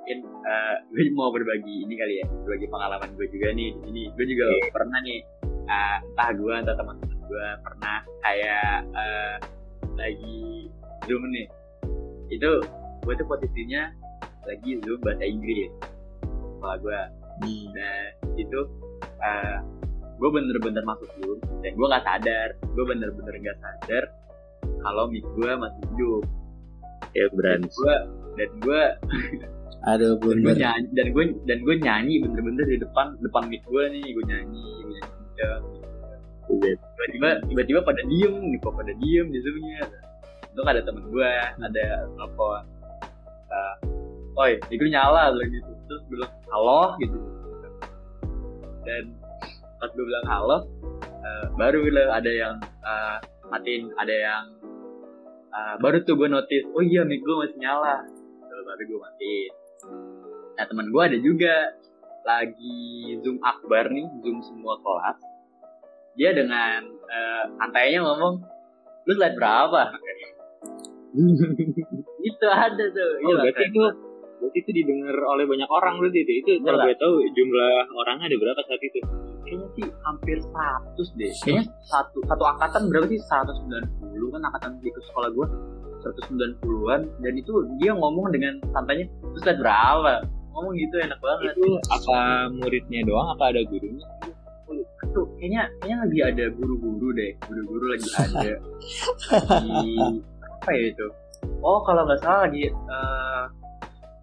Mungkin 0.00 0.18
eh, 0.24 0.76
gue 0.90 1.04
mau 1.14 1.30
berbagi 1.30 1.86
ini 1.86 1.94
kali 1.94 2.14
ya, 2.24 2.26
berbagi 2.26 2.66
pengalaman 2.72 3.10
gue 3.14 3.26
juga 3.28 3.52
nih 3.52 3.68
di 3.76 3.80
sini. 3.84 4.02
Gue 4.16 4.26
juga 4.26 4.46
pernah 4.72 4.98
nih, 5.04 5.20
eh, 5.68 5.96
entah 6.00 6.30
gue 6.34 6.54
entah 6.56 6.76
teman-teman 6.76 7.18
gue 7.30 7.46
pernah 7.62 7.96
kayak 8.24 8.74
eh, 8.96 9.36
lagi 9.94 10.40
zoom 11.04 11.22
nih. 11.30 11.46
Itu 12.32 12.64
gue 13.04 13.14
tuh 13.14 13.26
posisinya 13.28 13.92
lagi 14.48 14.80
zoom 14.82 14.98
bahasa 15.04 15.24
Inggris. 15.28 15.68
Kalau 16.60 16.76
gue 16.80 17.00
Hmm. 17.40 17.72
dan 17.72 18.12
itu 18.36 18.60
eh, 19.24 19.56
gue 20.20 20.28
bener-bener 20.28 20.84
masuk 20.84 21.08
zoom 21.16 21.40
dan 21.64 21.72
gue 21.72 21.86
nggak 21.88 22.04
sadar, 22.04 22.48
gue 22.60 22.84
bener-bener 22.84 23.34
nggak 23.40 23.58
sadar 23.64 24.04
kalau 24.80 25.04
mic 25.08 25.24
gue 25.36 25.50
masih 25.56 25.84
hidup. 25.92 26.24
ya 27.10 27.26
Dan 27.26 27.32
berani 27.34 27.68
gue 27.68 27.94
dan 28.38 28.50
gue 28.62 28.82
aduh 29.90 30.20
dan 30.20 30.38
gue 30.44 30.54
nyanyi 30.60 30.88
dan 30.92 31.06
gue 31.16 31.24
dan 31.48 31.58
gue 31.64 31.74
nyanyi 31.80 32.14
bener-bener 32.20 32.64
di 32.68 32.78
depan 32.78 33.16
depan 33.24 33.42
mic 33.48 33.62
gue 33.64 33.82
nih. 33.88 34.04
Gue 34.12 34.24
nyanyi 34.28 34.64
gue 34.84 34.92
nyanyi 34.92 35.10
kenceng. 35.16 35.64
tiba-tiba 36.50 37.28
tiba-tiba 37.46 37.80
pada 37.86 38.02
diem 38.04 38.34
nih 38.52 38.58
kok 38.60 38.74
pada 38.76 38.92
diem 39.00 39.26
di 39.32 39.38
zoomnya. 39.40 39.82
Itu 40.50 40.60
ada 40.66 40.80
temen 40.82 41.04
gue 41.08 41.28
ada 41.56 41.84
telepon 42.18 42.62
uh, 43.50 43.74
oi 44.44 44.58
itu 44.68 44.84
nyala 44.88 45.32
bilang 45.34 45.50
gitu. 45.50 45.70
Terus 45.88 46.00
gue 46.08 46.14
bilang 46.20 46.32
halo 46.52 46.82
gitu. 47.00 47.18
Dan 48.84 49.19
pas 49.80 49.88
gue 49.96 50.04
bilang 50.04 50.26
halo. 50.28 50.58
Eh, 51.00 51.44
baru 51.56 51.80
bilang 51.80 52.12
ada 52.12 52.28
yang 52.28 52.54
eh, 52.60 53.16
matiin 53.48 53.88
ada 53.96 54.12
yang 54.12 54.44
eh, 55.48 55.74
baru 55.80 56.04
tuh 56.04 56.20
gue 56.20 56.28
notice 56.28 56.68
oh 56.76 56.84
iya 56.84 57.02
mic 57.08 57.24
gue 57.24 57.32
masih 57.32 57.56
nyala. 57.56 58.04
Terus 58.44 58.64
baru 58.68 58.82
gue 58.84 59.00
matiin. 59.00 59.52
Nah 60.60 60.64
teman 60.68 60.86
gue 60.92 61.02
ada 61.02 61.18
juga 61.24 61.54
lagi 62.28 63.16
zoom 63.24 63.40
akbar 63.40 63.88
nih 63.88 64.04
zoom 64.20 64.44
semua 64.44 64.76
kelas. 64.84 65.18
Dia 66.20 66.36
dengan 66.36 66.84
eh, 67.08 67.44
santainya 67.56 68.04
ngomong 68.04 68.44
lu 69.08 69.12
slide 69.16 69.40
berapa? 69.40 69.96
Itu 72.28 72.46
ada 72.46 72.84
tuh 72.92 73.10
Oh, 73.24 73.32
Gila, 73.32 73.42
berarti 73.48 73.64
keren 73.64 73.72
itu 73.72 73.84
berarti 74.40 74.58
itu 74.64 74.70
didengar 74.72 75.16
oleh 75.20 75.44
banyak 75.44 75.68
orang 75.68 76.00
berarti 76.00 76.24
itu. 76.24 76.32
Itu 76.40 76.50
kalau 76.64 76.88
gue 76.88 76.96
tahu 76.96 77.14
jumlah 77.36 77.74
orangnya 77.92 78.26
ada 78.32 78.36
berapa 78.40 78.60
saat 78.64 78.82
itu? 78.82 79.00
kayaknya 79.50 79.68
sih 79.74 79.86
hampir 80.06 80.38
100 80.38 81.18
deh. 81.18 81.32
Kayaknya 81.42 81.64
satu 81.82 82.18
satu 82.30 82.44
angkatan 82.46 82.82
berapa 82.86 83.06
sih? 83.10 83.18
190 83.18 84.30
kan 84.30 84.42
angkatan 84.46 84.70
di 84.78 84.88
sekolah 85.10 85.28
gue 85.34 85.46
190-an 86.00 87.00
dan 87.20 87.32
itu 87.34 87.52
dia 87.82 87.92
ngomong 87.92 88.30
dengan 88.30 88.62
santainya 88.70 89.10
terus 89.34 89.42
lihat 89.50 89.58
berapa? 89.58 90.12
Ngomong 90.54 90.72
gitu 90.78 90.94
enak 91.02 91.18
banget. 91.18 91.52
Itu 91.58 91.70
apa 91.90 92.18
muridnya 92.54 93.00
doang? 93.02 93.28
Apa 93.34 93.50
ada 93.50 93.60
gurunya? 93.66 94.06
tuh 95.10 95.26
kayaknya 95.42 95.66
kayaknya 95.82 95.96
lagi 96.06 96.18
ada 96.22 96.44
guru-guru 96.54 97.08
deh. 97.18 97.32
Guru-guru 97.42 97.84
lagi 97.90 98.08
ada. 98.22 98.54
Di 99.66 99.98
apa 100.46 100.70
ya 100.70 100.82
itu? 100.94 101.06
Oh 101.66 101.82
kalau 101.82 102.06
nggak 102.06 102.22
salah 102.22 102.46
lagi 102.46 102.70
eh, 102.70 103.44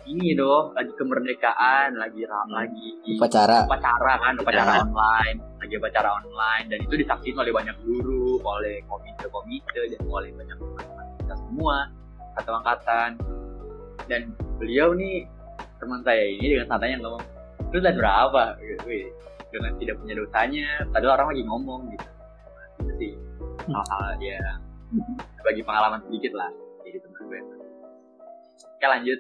ini 0.07 0.33
doh 0.39 0.71
lagi 0.71 0.91
kemerdekaan 0.95 1.99
lagi 1.99 2.23
ra- 2.23 2.47
lagi 2.47 2.87
upacara. 3.19 3.67
upacara 3.67 4.13
kan 4.23 4.33
upacara. 4.39 4.71
online 4.87 5.37
lagi 5.59 5.73
upacara 5.75 6.09
online. 6.23 6.65
Dan 6.71 6.79
itu 6.87 6.93
disaksikan 7.03 7.43
oleh 7.43 7.53
banyak 7.53 7.75
guru 7.83 8.39
oleh 8.39 8.79
komite-komite 8.87 9.67
dan 9.91 10.01
oleh 10.07 10.31
banyak 10.31 10.57
teman 10.57 10.85
kita 11.19 11.35
semua 11.35 11.75
satu 12.39 12.51
angkatan 12.63 13.09
dan 14.07 14.21
beliau 14.55 14.95
nih 14.95 15.27
teman 15.83 15.99
saya 16.07 16.23
ini 16.23 16.55
dengan 16.55 16.67
santainya 16.71 17.03
ngomong 17.03 17.23
lu 17.75 17.79
dan 17.83 17.99
berapa? 17.99 18.55
Wih, 18.87 19.11
dengan 19.51 19.75
tidak 19.75 19.99
punya 19.99 20.15
dosanya 20.15 20.67
padahal 20.95 21.19
orang 21.19 21.27
lagi 21.35 21.43
ngomong 21.43 21.81
gitu. 21.91 22.07
Itu 22.79 22.91
sih 22.95 23.13
hal-hal 23.67 24.15
ya 24.23 24.39
bagi 25.43 25.61
pengalaman 25.67 25.99
sedikit 26.07 26.31
lah 26.39 26.47
jadi 26.87 27.03
teman 27.03 27.21
gue. 27.27 27.39
Oke 28.77 28.85
lanjut 28.87 29.19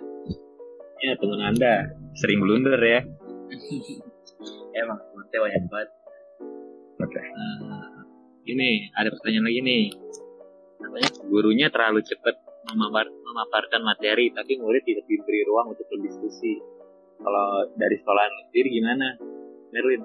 Ya 0.97 1.13
teman 1.17 1.41
anda 1.41 1.73
sering 2.17 2.41
blunder 2.41 2.79
ya. 2.81 3.01
emang 4.81 4.99
teman 4.99 5.25
saya 5.29 5.41
banyak 5.45 5.63
banget 5.69 5.89
Oke. 6.97 7.21
Nah, 7.21 7.93
ini 8.49 8.89
ada 8.97 9.13
pertanyaan 9.13 9.45
lagi 9.45 9.61
nih. 9.61 9.83
Katanya 10.81 11.09
gurunya 11.29 11.67
terlalu 11.69 12.01
cepat 12.01 12.41
memapar, 12.73 13.05
memaparkan 13.05 13.81
materi, 13.85 14.33
tapi 14.33 14.57
murid 14.57 14.81
tidak 14.81 15.05
diberi 15.05 15.45
ruang 15.45 15.77
untuk 15.77 15.85
berdiskusi. 15.93 16.57
Kalau 17.21 17.69
dari 17.77 17.95
sekolah 18.01 18.23
lu 18.25 18.41
sendiri 18.49 18.81
gimana, 18.81 19.13
Merlin? 19.69 20.01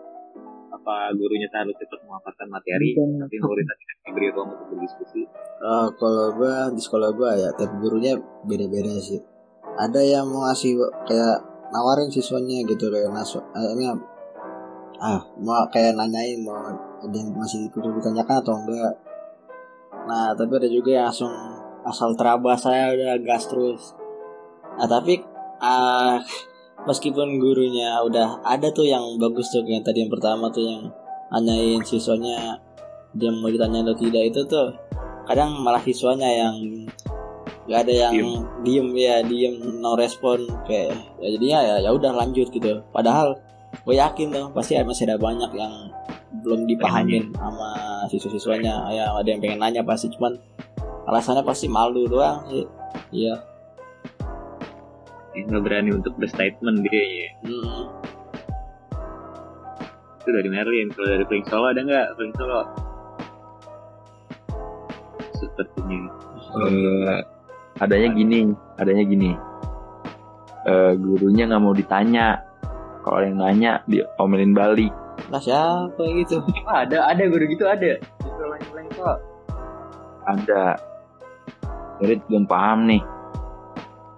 Apa 0.72 1.16
gurunya 1.16 1.48
terlalu 1.48 1.72
cepat 1.80 2.00
memaparkan 2.04 2.48
materi, 2.52 2.92
tapi 2.92 3.36
murid 3.40 3.64
tidak 3.64 3.88
diberi 4.04 4.28
ruang 4.36 4.48
untuk 4.52 4.66
berdiskusi? 4.76 5.22
Oh, 5.64 5.88
kalau 5.96 6.36
gua 6.36 6.68
di 6.76 6.80
sekolah 6.84 7.08
gua 7.16 7.30
ya 7.40 7.48
tiap 7.56 7.72
gurunya 7.80 8.20
beda-beda 8.44 9.00
sih. 9.00 9.31
Ada 9.78 10.00
yang 10.04 10.28
mau 10.28 10.44
ngasih 10.44 10.76
kayak 11.08 11.38
nawarin 11.72 12.12
siswanya 12.12 12.60
gitu 12.68 12.92
kayak 12.92 13.08
naso, 13.08 13.40
eh, 13.56 13.68
ini 13.72 13.88
ah 15.02 15.18
mau 15.42 15.66
kayak 15.72 15.98
nanyain 15.98 16.38
mau 16.44 16.54
ada 17.02 17.16
yang 17.16 17.34
masih 17.34 17.66
perlu 17.74 17.96
ditanyakan 17.98 18.36
atau 18.38 18.54
enggak. 18.54 18.94
Nah 20.06 20.30
tapi 20.36 20.52
ada 20.62 20.68
juga 20.70 20.90
yang 20.94 21.06
langsung 21.10 21.32
asal 21.82 22.14
terabas 22.14 22.62
saya 22.62 22.94
udah 22.94 23.18
gas 23.26 23.50
terus. 23.50 23.98
Nah 24.78 24.86
tapi 24.86 25.18
ah 25.58 26.22
meskipun 26.86 27.42
gurunya 27.42 27.98
udah 28.02 28.42
ada 28.46 28.70
tuh 28.70 28.86
yang 28.86 29.02
bagus 29.18 29.50
tuh 29.50 29.66
yang 29.66 29.82
tadi 29.82 30.06
yang 30.06 30.12
pertama 30.12 30.50
tuh 30.50 30.62
yang 30.62 30.82
nanyain 31.34 31.82
siswanya 31.82 32.58
dia 33.16 33.30
mau 33.30 33.50
ditanya 33.50 33.82
atau 33.86 33.96
tidak 33.96 34.22
itu 34.30 34.40
tuh 34.46 34.74
kadang 35.26 35.54
malah 35.62 35.82
siswanya 35.82 36.26
yang 36.26 36.56
nggak 37.62 37.80
ada 37.86 37.92
yang 37.94 38.14
diem. 38.66 38.88
ya 38.98 39.22
diem 39.22 39.54
no 39.78 39.94
respon 39.94 40.42
kayak 40.66 40.98
ya 41.22 41.28
jadinya 41.38 41.58
ya 41.62 41.74
ya 41.86 41.90
udah 41.94 42.10
lanjut 42.10 42.50
gitu. 42.50 42.82
Padahal 42.90 43.38
gue 43.86 43.94
yakin 43.96 44.34
tuh 44.34 44.46
pasti 44.52 44.76
masih 44.82 45.06
ada 45.08 45.16
banyak 45.16 45.50
yang 45.54 45.72
belum 46.42 46.66
dipahamin 46.66 47.30
sama 47.38 47.70
siswa-siswanya. 48.10 48.90
Ya 48.90 49.14
ada 49.14 49.28
yang 49.28 49.38
pengen 49.38 49.62
nanya 49.62 49.82
pasti 49.86 50.10
cuman 50.10 50.34
alasannya 51.06 51.46
pasti 51.46 51.70
malu 51.70 52.06
doang 52.10 52.42
sih. 52.50 52.66
Iya. 53.14 53.34
Nggak 55.32 55.62
berani 55.64 55.90
untuk 55.96 56.12
berstatement 56.20 56.84
dia 56.84 57.02
ya 57.02 57.28
Mm. 57.42 57.84
itu 60.22 60.30
dari 60.30 60.46
Merlin 60.54 60.86
kalau 60.94 61.08
dari 61.18 61.24
Pring 61.26 61.42
Solo 61.50 61.66
ada 61.74 61.82
nggak 61.82 62.14
Pring 62.14 62.30
Solo? 62.38 62.62
Sepertinya. 65.34 65.98
Eh, 66.62 67.18
adanya 67.80 68.08
gini 68.12 68.52
adanya 68.76 69.04
gini. 69.06 69.32
Eh, 70.62 70.92
gurunya 70.98 71.48
nggak 71.48 71.62
mau 71.62 71.74
ditanya. 71.74 72.42
Kalau 73.02 73.18
ada 73.18 73.26
yang 73.26 73.38
nanya 73.42 73.72
diomelin 73.90 74.54
balik. 74.54 74.94
Lah 75.26 75.42
siapa 75.42 75.98
yang 75.98 76.22
gitu? 76.22 76.38
Ah, 76.70 76.82
ada 76.86 77.10
ada 77.10 77.22
guru 77.26 77.50
gitu 77.50 77.66
ada? 77.66 77.98
Di 77.98 78.28
sekolah 78.30 78.58
lain 78.62 78.88
kok. 78.94 79.18
Ada. 80.30 80.64
Murid 81.98 82.20
belum 82.30 82.44
paham 82.46 82.86
nih. 82.86 83.02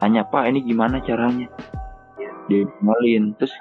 Tanya 0.00 0.28
pak 0.28 0.52
ini 0.52 0.60
gimana 0.68 1.00
caranya? 1.00 1.48
Dia 2.50 2.68
diomelin. 2.68 3.32
Terus 3.40 3.54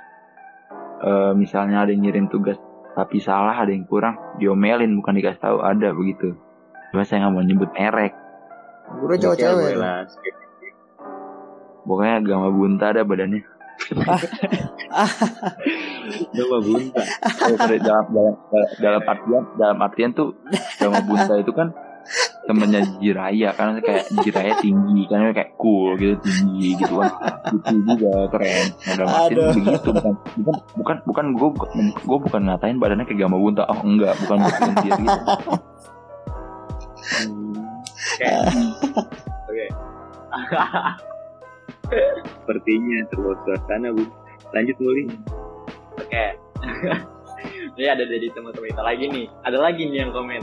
eh, 1.07 1.31
misalnya 1.39 1.87
ada 1.87 1.91
yang 1.95 2.03
ngirim 2.03 2.27
tugas 2.27 2.59
tapi 2.93 3.17
salah 3.17 3.57
ada 3.57 3.73
yang 3.73 3.89
kurang 3.89 4.19
diomelin 4.43 4.91
bukan 4.99 5.15
dikasih 5.15 5.39
tahu. 5.39 5.57
Ada 5.63 5.95
begitu. 5.95 6.35
Cuma 6.91 7.07
saya 7.07 7.25
nggak 7.25 7.33
mau 7.33 7.41
nyebut 7.47 7.71
merek 7.71 8.22
guru 8.99 9.13
cowok 9.17 9.37
cewek 9.37 9.73
pokoknya 11.83 12.23
gama 12.23 12.47
bunta 12.49 12.95
ada 12.95 13.03
badannya. 13.03 13.43
Coba 16.33 16.57
bunta. 16.61 17.03
Dalam, 17.83 18.05
dalam, 18.13 18.35
dalam 18.79 19.01
artian 19.03 19.43
dalam 19.59 19.77
artian 19.81 20.11
tuh 20.15 20.35
gama 20.79 21.01
bunta 21.03 21.35
itu 21.39 21.51
kan 21.51 21.73
temennya 22.43 22.83
Jiraya 22.99 23.55
kan 23.55 23.79
kayak 23.79 24.11
Jiraya 24.23 24.59
tinggi 24.59 25.07
kan 25.07 25.31
kayak 25.31 25.55
cool 25.59 25.95
gitu 25.99 26.15
tinggi 26.23 26.75
gitu. 26.79 26.99
Kan 26.99 27.11
lucu 27.51 27.75
juga 27.83 28.27
keren. 28.31 28.65
Dalam 28.83 29.07
artian 29.09 29.35
Aduh. 29.35 29.53
begitu 29.57 29.89
bukan 29.91 30.13
bukan 30.37 30.57
bukan 30.77 30.97
bukan 31.07 31.25
gue 31.35 31.49
gue 32.03 32.19
bukan 32.29 32.41
ngatain 32.47 32.77
badannya 32.79 33.05
kayak 33.07 33.19
gama 33.27 33.37
bunta. 33.39 33.63
Oh 33.67 33.79
enggak 33.83 34.15
bukan 34.23 34.37
bukan 34.39 34.71
dia 34.85 34.95
gitu 34.95 35.19
oke. 38.23 38.35
Oke. 39.49 39.65
Sepertinya 42.43 42.97
terbawa 43.11 43.35
suasana 43.45 43.89
bu. 43.93 44.03
Lanjut 44.53 44.77
Muli 44.81 45.03
oke. 45.99 46.25
Ini 47.73 47.89
ada 47.89 48.05
dari 48.05 48.29
teman-teman 48.29 48.69
kita 48.69 48.83
lagi 48.85 49.05
nih. 49.09 49.25
Ada 49.49 49.57
lagi 49.57 49.81
nih 49.89 49.97
yang 50.05 50.13
komen. 50.13 50.41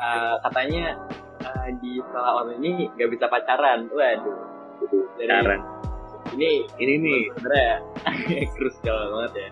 Eh, 0.00 0.34
katanya 0.46 0.94
eh, 1.42 1.68
di 1.82 1.98
sekolah 1.98 2.46
online 2.46 2.62
ini 2.62 2.70
nggak 2.94 3.10
bisa 3.10 3.26
pacaran. 3.26 3.90
Waduh. 3.90 4.38
Dari 5.18 5.28
sekarang 5.28 5.62
ini 6.34 6.64
ini 6.78 6.94
nih. 7.02 7.20
sebenarnya 7.34 7.74
krusial 8.56 8.98
banget 9.10 9.32
ya. 9.34 9.48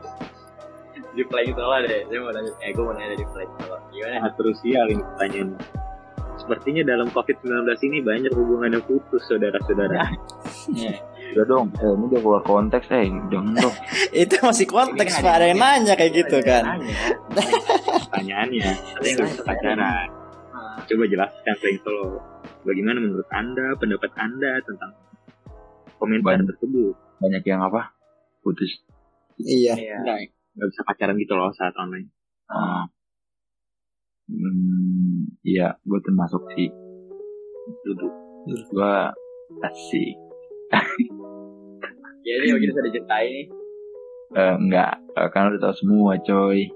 Di 1.14 1.22
playing 1.26 1.54
solo 1.58 1.82
deh. 1.82 2.02
Saya 2.06 2.18
mau 2.22 2.30
nanya 2.30 2.52
eh 2.62 2.70
gue 2.70 2.84
mau 2.84 2.94
nanya 2.94 3.08
dari 3.18 3.26
playing 3.26 3.54
solo 3.58 3.76
gimana? 3.90 4.14
Sangat 4.22 4.34
krusial 4.38 4.86
ini 4.86 5.02
pertanyaan 5.02 5.48
sepertinya 6.48 6.80
dalam 6.80 7.12
COVID-19 7.12 7.68
ini 7.92 8.00
banyak 8.00 8.32
hubungan 8.32 8.72
yang 8.72 8.84
putus 8.88 9.20
saudara-saudara. 9.28 10.08
Udah 11.36 11.44
dong 11.44 11.68
eh, 11.76 11.92
ini 11.92 12.04
udah 12.08 12.20
keluar 12.24 12.42
konteks 12.48 12.88
eh 12.88 13.12
jangan 13.28 13.52
dong 13.68 13.76
itu 14.16 14.34
masih 14.40 14.64
konteks 14.64 15.20
pak. 15.20 15.28
Ada 15.28 15.46
yang 15.52 15.60
nanya. 15.60 15.92
kayak 15.92 16.12
gitu 16.16 16.40
kan. 16.40 16.80
pertanyaannya 18.08 18.64
ada 18.72 19.04
yang 19.04 19.16
nggak 19.20 19.28
bisa 19.28 19.42
pacaran? 19.44 20.08
coba 20.88 21.04
jelaskan 21.04 21.54
Playing 21.60 21.80
Solo 21.84 22.06
bagaimana 22.64 22.98
menurut 23.04 23.28
anda 23.28 23.76
pendapat 23.76 24.08
anda 24.16 24.56
tentang 24.64 24.96
komentar 26.00 26.40
Banyak. 26.40 26.48
tersebut? 26.48 26.96
Banyak 27.20 27.42
yang 27.44 27.60
apa? 27.60 27.92
Putus. 28.40 28.72
Iya. 29.36 29.76
Iya. 29.76 29.96
Nggak 30.00 30.18
nggak 30.56 30.68
bisa 30.72 30.80
pacaran 30.88 31.20
gitu 31.20 31.36
loh 31.36 31.52
saat 31.52 31.76
online. 31.76 32.08
Ah. 32.48 32.88
Hmm, 34.28 34.77
iya 35.48 35.68
gue 35.88 36.00
termasuk 36.04 36.44
sih 36.52 36.68
duduk 37.84 38.12
gue 38.48 38.94
asik. 39.64 40.16
Ya 42.26 42.32
ini 42.44 42.52
mungkin 42.52 42.68
bisa 42.76 42.84
diceritain 42.84 43.30
nih. 43.32 43.46
Eh, 44.36 44.54
enggak. 44.60 45.00
Eh, 45.16 45.28
kan 45.32 45.48
udah 45.48 45.60
tahu 45.64 45.74
semua 45.80 46.20
coy. 46.20 46.68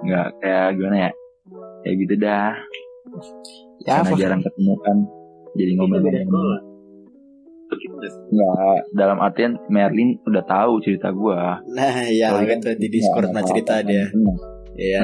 Enggak 0.00 0.32
kayak 0.40 0.80
gimana 0.80 0.96
ya? 0.96 1.12
Kayak 1.84 1.96
gitu 2.00 2.14
dah. 2.16 2.52
Ya 3.84 4.00
karena 4.00 4.16
jarang 4.16 4.40
ketemu 4.40 4.74
kan 4.80 4.96
jadi 5.54 5.72
ngomong-ngomong 5.76 6.48
enggak 8.32 8.78
dalam 8.96 9.18
artian 9.20 9.60
Merlin 9.68 10.16
udah 10.24 10.44
tahu 10.48 10.80
cerita 10.80 11.12
gua. 11.12 11.60
Nah 11.68 12.08
ya 12.08 12.32
gitu 12.40 12.72
di 12.80 12.88
discord 12.88 13.30
nah 13.30 13.44
ada 13.44 13.48
cerita 13.52 13.74
dia. 13.84 14.08
dia. 14.08 14.32
iya 14.80 15.02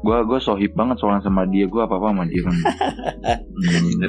Gua 0.00 0.20
gua 0.22 0.36
sohib 0.36 0.72
banget 0.72 0.96
soalnya 0.96 1.20
sama 1.20 1.44
dia. 1.46 1.64
Gua 1.64 1.84
apa 1.84 1.96
apa 1.96 2.06
sama 2.10 2.24
dia 2.24 2.40
kan 2.42 2.54
Hmm. 3.56 4.02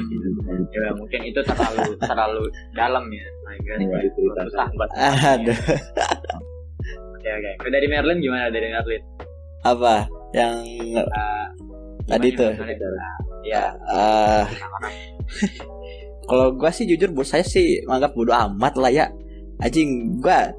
ya 0.74 0.92
mungkin 0.92 1.20
itu 1.24 1.40
terlalu 1.40 1.96
terlalu 1.98 2.44
dalam 2.72 3.04
ya 3.08 3.24
nah, 3.42 3.54
Iya, 3.74 3.96
cerita. 4.12 4.40
susah 4.44 4.66
buat 4.70 4.90
aduh. 4.94 5.58
Oke 7.10 7.28
oke. 7.30 7.50
Dari 7.66 7.86
Merlin 7.86 8.18
gimana? 8.18 8.46
Dari 8.48 8.68
Merlin? 8.68 9.02
Apa? 9.62 9.94
Yang 10.30 10.56
Eh, 10.94 11.46
tadi 12.06 12.28
tuh? 12.32 12.52
ya 13.42 13.72
ah 13.86 14.44
kalau 16.28 16.52
gua 16.52 16.68
sih 16.68 16.84
jujur 16.84 17.08
buat 17.10 17.24
saya 17.26 17.40
sih 17.42 17.80
menganggap 17.82 18.12
bodo 18.12 18.32
amat 18.32 18.74
lah 18.76 18.92
ya. 18.92 19.06
Anjing 19.58 20.20
gua 20.20 20.52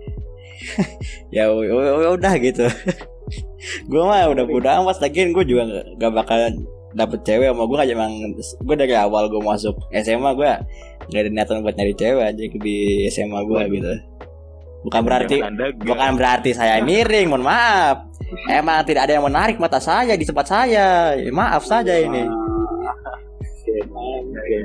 ya 1.35 1.49
udah 2.13 2.33
gitu. 2.39 2.65
Gua 3.91 4.03
mah 4.07 4.31
udah 4.31 4.45
bodo 4.47 4.69
amat 4.69 5.03
lagian 5.03 5.35
gua 5.35 5.43
juga 5.43 5.67
nggak 5.99 6.11
bakalan 6.15 6.53
dapet 6.95 7.21
cewek 7.21 7.53
sama 7.53 7.63
gua 7.69 7.85
aja 7.85 7.93
emang 7.93 8.13
gua 8.65 8.75
dari 8.79 8.95
awal 8.97 9.29
gua 9.29 9.53
masuk 9.53 9.77
SMA 9.93 10.31
gua 10.33 10.63
nggak 11.11 11.21
ada 11.21 11.29
niatan 11.29 11.61
buat 11.61 11.75
nyari 11.77 11.93
cewek 11.93 12.25
aja 12.33 12.43
di 12.49 12.75
SMA 13.11 13.39
gua 13.45 13.67
gitu. 13.67 13.91
Bukan 14.79 15.01
berarti 15.03 15.43
bukan 15.83 16.11
berarti 16.15 16.55
saya 16.55 16.79
miring 16.79 17.27
mohon 17.27 17.43
maaf. 17.43 18.07
Emang 18.47 18.85
tidak 18.85 19.09
ada 19.09 19.19
yang 19.19 19.25
menarik 19.25 19.57
mata 19.59 19.81
saya 19.81 20.15
di 20.15 20.23
tempat 20.23 20.47
saya. 20.47 21.17
Ya, 21.17 21.29
maaf 21.33 21.67
saja 21.67 21.97
ini. 21.99 22.23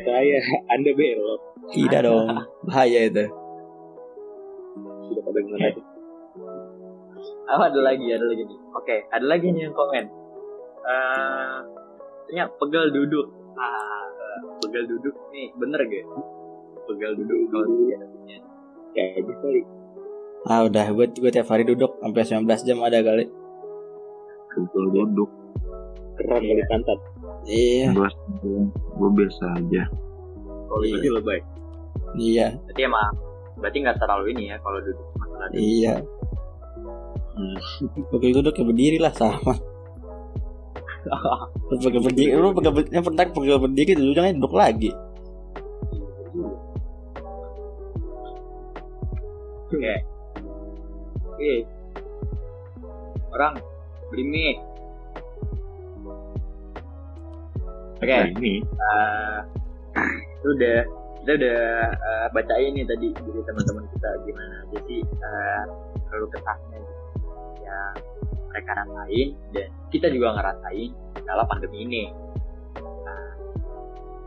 Saya 0.04 0.38
anda 0.70 0.90
belok. 0.94 1.40
Tidak 1.74 2.00
dong 2.04 2.28
bahaya 2.68 3.08
itu 3.08 3.24
sudah 5.34 5.42
pada 5.42 5.50
mengenai 5.50 5.82
Oh, 7.44 7.62
ada 7.62 7.80
lagi, 7.80 8.06
ada 8.10 8.26
lagi 8.26 8.42
nih. 8.42 8.58
Oke, 8.74 8.96
ada 9.06 9.26
lagi 9.26 9.46
nih 9.54 9.70
yang 9.70 9.74
komen. 9.76 10.04
Eh, 10.84 11.56
katanya 12.26 12.44
pegal 12.58 12.90
duduk. 12.90 13.26
Ah, 13.54 14.10
pegal 14.64 14.84
duduk 14.90 15.14
nih 15.30 15.54
bener 15.54 15.80
gak? 15.86 16.06
Pegal 16.90 17.12
duduk. 17.14 17.38
Kalau 17.54 17.66
dia 17.86 17.98
kayak 18.94 19.22
gitu 19.22 19.32
kali. 19.38 19.62
Ah 20.44 20.66
udah. 20.66 20.86
Gue 20.90 21.06
gue 21.10 21.30
tiap 21.30 21.48
hari 21.50 21.64
duduk 21.64 21.96
sampai 22.02 22.22
19 22.26 22.66
jam 22.66 22.78
ada 22.82 22.98
kali. 23.00 23.24
Betul 24.54 24.84
duduk. 24.90 25.30
Keren 26.18 26.42
kali 26.42 26.62
pantat. 26.70 26.98
Iya. 27.44 27.92
Gua 28.96 29.10
biasa 29.10 29.44
aja. 29.58 29.82
Kalau 30.68 30.84
itu 30.84 31.08
lebay. 31.10 31.40
Iya. 32.18 32.56
Berarti 32.66 32.82
emang 32.86 33.12
berarti 33.54 33.78
nggak 33.86 33.98
terlalu 34.02 34.24
ini 34.34 34.42
ya 34.54 34.56
kalau 34.62 34.78
duduk. 34.82 35.08
Iya 35.52 35.94
Hmm. 37.34 37.58
pegel 38.14 38.30
duduk 38.38 38.54
ya 38.54 38.62
berdiri 38.62 38.98
lah 39.02 39.10
sama 39.10 39.58
lu 41.66 41.74
pegel 41.82 41.98
berdiri 41.98 42.30
lu 42.30 42.54
pegel 42.54 42.70
ber- 42.70 42.92
yang 42.94 43.02
penting 43.02 43.28
pegel 43.34 43.58
berdiri 43.58 43.98
duduknya 43.98 44.38
duduk 44.38 44.54
lagi 44.54 44.90
Oke. 49.66 49.94
Oke. 51.34 51.54
Orang 53.34 53.58
beli 54.06 54.22
mie. 54.22 54.54
Oke, 57.98 58.06
Nah, 58.06 58.26
ini 58.38 58.62
eh, 58.62 59.38
itu 60.38 60.48
udah 60.54 60.78
kita 61.24 61.40
udah 61.40 61.60
eh, 61.88 62.26
bacain 62.36 62.76
nih 62.76 62.84
tadi 62.84 63.08
dari 63.16 63.40
teman-teman 63.48 63.84
kita 63.96 64.08
gimana 64.28 64.54
aja 64.68 64.78
sih 64.84 65.00
uh, 65.00 65.62
gitu, 66.04 66.20
yang 67.64 67.96
mereka 68.52 68.70
rasain 68.76 69.28
dan 69.56 69.66
kita 69.88 70.06
juga 70.12 70.36
ngerasain 70.36 70.92
dalam 71.24 71.48
pandemi 71.48 71.88
ini. 71.88 72.04
Nah, 72.76 73.28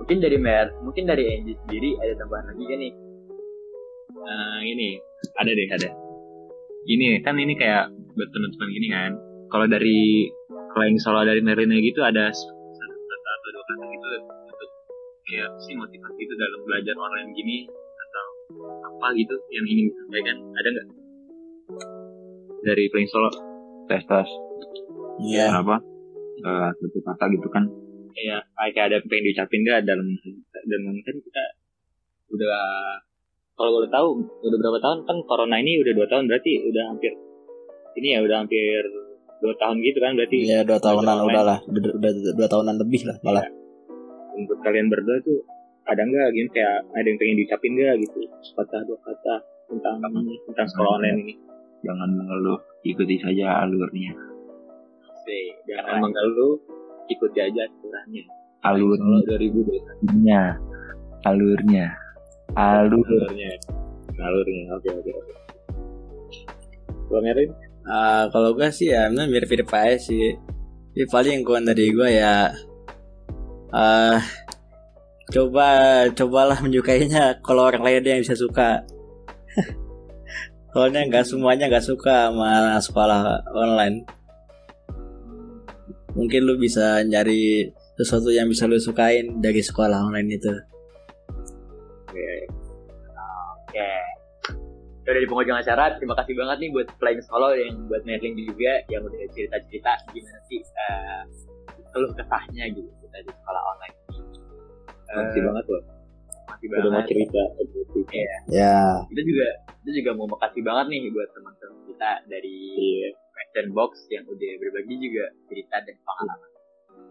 mungkin 0.02 0.18
dari 0.18 0.38
Mer, 0.42 0.74
mungkin 0.82 1.06
dari 1.06 1.24
Angie 1.38 1.54
sendiri 1.70 2.02
ada 2.02 2.18
tambahan 2.18 2.50
lagi 2.50 2.64
kan 2.66 2.80
nih? 2.82 2.94
Eh, 4.18 4.60
ini 4.66 4.90
ada 5.38 5.52
deh 5.54 5.68
ada 5.70 5.90
gini 6.90 7.22
kan 7.22 7.38
ini 7.38 7.54
kayak 7.54 7.94
buat 8.18 8.30
teman-teman 8.34 8.70
gini 8.74 8.88
kan 8.90 9.12
kalau 9.54 9.70
dari 9.70 10.34
kalau 10.74 10.84
yang 10.84 10.98
solo 10.98 11.22
dari 11.22 11.46
Merlina 11.46 11.78
gitu 11.78 12.02
ada 12.02 12.34
kayak 15.28 15.46
apa 15.52 15.60
sih 15.60 15.76
motivasi 15.76 16.20
itu 16.24 16.34
dalam 16.40 16.60
belajar 16.64 16.96
online 16.96 17.30
gini 17.36 17.58
atau 17.76 18.26
apa 18.88 19.08
gitu 19.20 19.36
yang 19.52 19.66
ingin 19.68 19.86
disampaikan? 19.92 20.36
Ada 20.56 20.68
nggak? 20.72 20.88
Dari 22.64 22.84
Playing 22.88 23.12
Solo 23.12 23.30
tes 23.92 24.04
tes. 24.08 24.30
Iya. 25.20 25.60
apa? 25.60 25.84
Eh, 26.38 26.70
satu 26.80 27.00
kata 27.04 27.26
gitu 27.36 27.48
kan. 27.52 27.68
Kayak 28.16 28.42
kayak 28.56 28.86
ada 28.88 28.96
yang 29.04 29.08
pengen 29.12 29.24
diucapin 29.28 29.60
nggak? 29.68 29.80
Dalam 29.84 30.08
dan 30.52 30.82
kan 31.04 31.16
kita 31.20 31.44
udah 32.32 32.58
kalau 33.60 33.72
boleh 33.82 33.90
tahu 33.92 34.08
udah 34.48 34.58
berapa 34.64 34.80
tahun? 34.80 34.98
Kan 35.04 35.18
corona 35.28 35.60
ini 35.60 35.84
udah 35.84 35.92
dua 35.92 36.08
tahun 36.08 36.32
berarti 36.32 36.72
udah 36.72 36.84
hampir 36.96 37.12
ini 37.98 38.14
ya 38.14 38.20
udah 38.22 38.46
hampir 38.46 38.82
dua 39.42 39.54
tahun 39.58 39.82
gitu 39.82 39.98
kan 39.98 40.14
berarti 40.14 40.38
Iya 40.46 40.62
dua 40.66 40.80
tahunan 40.82 41.18
udah 41.30 41.44
lah, 41.44 41.60
udah, 41.66 41.92
udah 41.98 42.12
dua 42.38 42.48
tahunan 42.48 42.76
lebih 42.78 43.02
lah 43.10 43.18
malah. 43.26 43.46
Untuk 44.38 44.62
kalian 44.62 44.88
berdua 44.88 45.18
tuh 45.26 45.42
ada 45.90 46.04
nggak 46.04 46.28
gitu 46.36 46.50
kayak 46.54 46.86
ada 46.94 47.08
yang 47.08 47.18
pengen 47.18 47.36
diucapin 47.42 47.72
nggak 47.74 47.96
gitu? 48.06 48.20
Sepatah 48.46 48.82
dua 48.86 49.00
kata 49.02 49.36
tentang 49.68 49.96
tentang 50.46 50.68
sekolah 50.70 50.92
online 51.02 51.20
ini. 51.26 51.34
Jangan 51.82 52.10
mengeluh 52.14 52.60
ikuti 52.86 53.16
saja 53.18 53.66
alurnya. 53.66 54.14
Sih, 55.26 55.46
jangan 55.68 56.06
mengeluh 56.06 56.62
ikuti 57.10 57.40
aja 57.42 57.66
aturannya. 57.66 58.24
Alurnya. 58.66 59.22
2021 59.26 60.68
alurnya. 61.28 61.88
Alur. 62.56 63.04
Alurnya. 63.04 63.52
Alurnya. 64.18 64.64
Oke 64.76 64.90
oke 64.92 65.12
oke. 65.12 65.34
Bang 67.08 67.24
Erin 67.24 67.52
Ah, 67.88 68.28
kalau 68.36 68.52
gue 68.52 68.68
sih 68.68 68.92
ya 68.92 69.08
emang 69.08 69.32
mirip-mirip 69.32 69.72
aja 69.72 69.96
sih. 69.96 70.36
Tapi 70.92 71.08
paling 71.08 71.40
yang 71.40 71.46
kurang 71.48 71.64
dari 71.64 71.88
gue 71.96 72.10
ya 72.20 72.52
ah 73.76 74.24
coba 75.28 75.68
cobalah 76.16 76.60
menyukainya 76.64 77.44
kalau 77.44 77.68
orang 77.68 77.84
lain 77.84 78.04
yang 78.04 78.22
bisa 78.24 78.36
suka. 78.36 78.84
Soalnya 80.72 81.10
nggak 81.10 81.26
semuanya 81.28 81.68
nggak 81.68 81.84
suka 81.84 82.32
sama 82.32 82.80
sekolah 82.80 83.44
online. 83.52 84.06
Mungkin 86.16 86.48
lu 86.48 86.58
bisa 86.58 87.04
nyari 87.06 87.70
sesuatu 87.98 88.30
yang 88.30 88.50
bisa 88.50 88.70
lu 88.70 88.78
sukain 88.78 89.42
dari 89.42 89.60
sekolah 89.62 90.06
online 90.06 90.38
itu. 90.38 90.54
Oke. 92.08 93.90
Itu 95.02 95.10
dari 95.16 95.26
penghujung 95.26 95.58
acara, 95.58 95.96
terima 95.98 96.14
kasih 96.20 96.36
banget 96.36 96.58
nih 96.68 96.70
buat 96.74 96.88
Flying 97.00 97.24
Solo 97.26 97.56
yang 97.56 97.74
buat 97.88 98.04
Merlin 98.04 98.36
juga 98.38 98.82
yang 98.92 99.08
udah 99.08 99.18
cerita-cerita 99.32 99.92
gimana 100.12 100.40
sih 100.52 100.62
eh, 100.62 101.22
keluh 101.98 102.14
kesahnya 102.14 102.64
gitu 102.70 102.86
kita 103.02 103.18
di 103.26 103.32
sekolah 103.34 103.62
online 103.74 103.96
ini. 103.98 104.20
makasih 105.10 105.42
Eh, 105.42 105.46
banget 105.50 105.66
loh 105.74 105.84
udah 106.58 106.80
mau 106.90 106.94
banget. 107.02 107.10
cerita 107.10 107.42
Iya. 108.08 108.38
Ya, 108.50 108.78
Kita 109.10 109.22
juga 109.26 109.48
kita 109.82 109.92
juga 110.04 110.12
mau 110.14 110.28
makasih 110.30 110.62
banget 110.62 110.86
nih 110.94 111.00
buat 111.10 111.30
teman-teman 111.34 111.80
kita 111.90 112.10
dari 112.30 112.58
Question 113.34 113.68
Box 113.74 113.92
yang 114.14 114.24
udah 114.30 114.52
berbagi 114.62 114.96
juga 115.02 115.26
cerita 115.50 115.76
dan 115.82 115.96
pengalaman. 116.06 116.50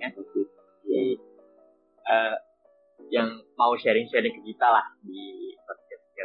Ya. 0.02 0.08
Jadi, 0.86 1.06
eh, 2.06 2.36
yang 3.10 3.28
mau 3.58 3.74
sharing-sharing 3.74 4.34
ke 4.34 4.42
kita 4.46 4.66
lah 4.66 4.86
di 5.02 5.54
podcast 5.66 6.02
kita. 6.14 6.24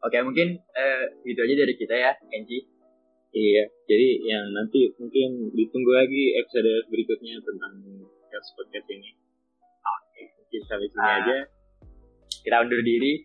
Oke, 0.00 0.16
mungkin 0.24 0.48
eh, 0.58 1.04
gitu 1.22 1.40
aja 1.44 1.54
dari 1.54 1.74
kita 1.78 1.94
ya, 1.94 2.12
Kenji. 2.28 2.79
Iya, 3.30 3.62
jadi 3.86 4.08
yang 4.26 4.44
nanti 4.50 4.90
mungkin 4.98 5.54
ditunggu 5.54 5.92
lagi 5.94 6.34
episode 6.34 6.66
berikutnya 6.90 7.38
tentang 7.38 7.78
podcast 8.18 8.48
podcast 8.58 8.86
ini. 8.90 9.10
Oke, 9.80 10.22
mungkin 10.34 10.60
sampai 10.66 10.88
sini 10.90 11.06
Ah. 11.06 11.16
aja. 11.22 11.36
Kita 12.42 12.56
undur 12.58 12.82
diri. 12.82 13.22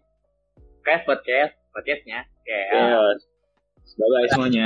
Podcast, 0.86 1.10
podcast, 1.10 1.54
podcastnya. 1.74 2.20
Oke, 2.22 2.60
Yes. 2.70 3.20
Bye 3.98 4.10
bye 4.12 4.30
semuanya. 4.30 4.66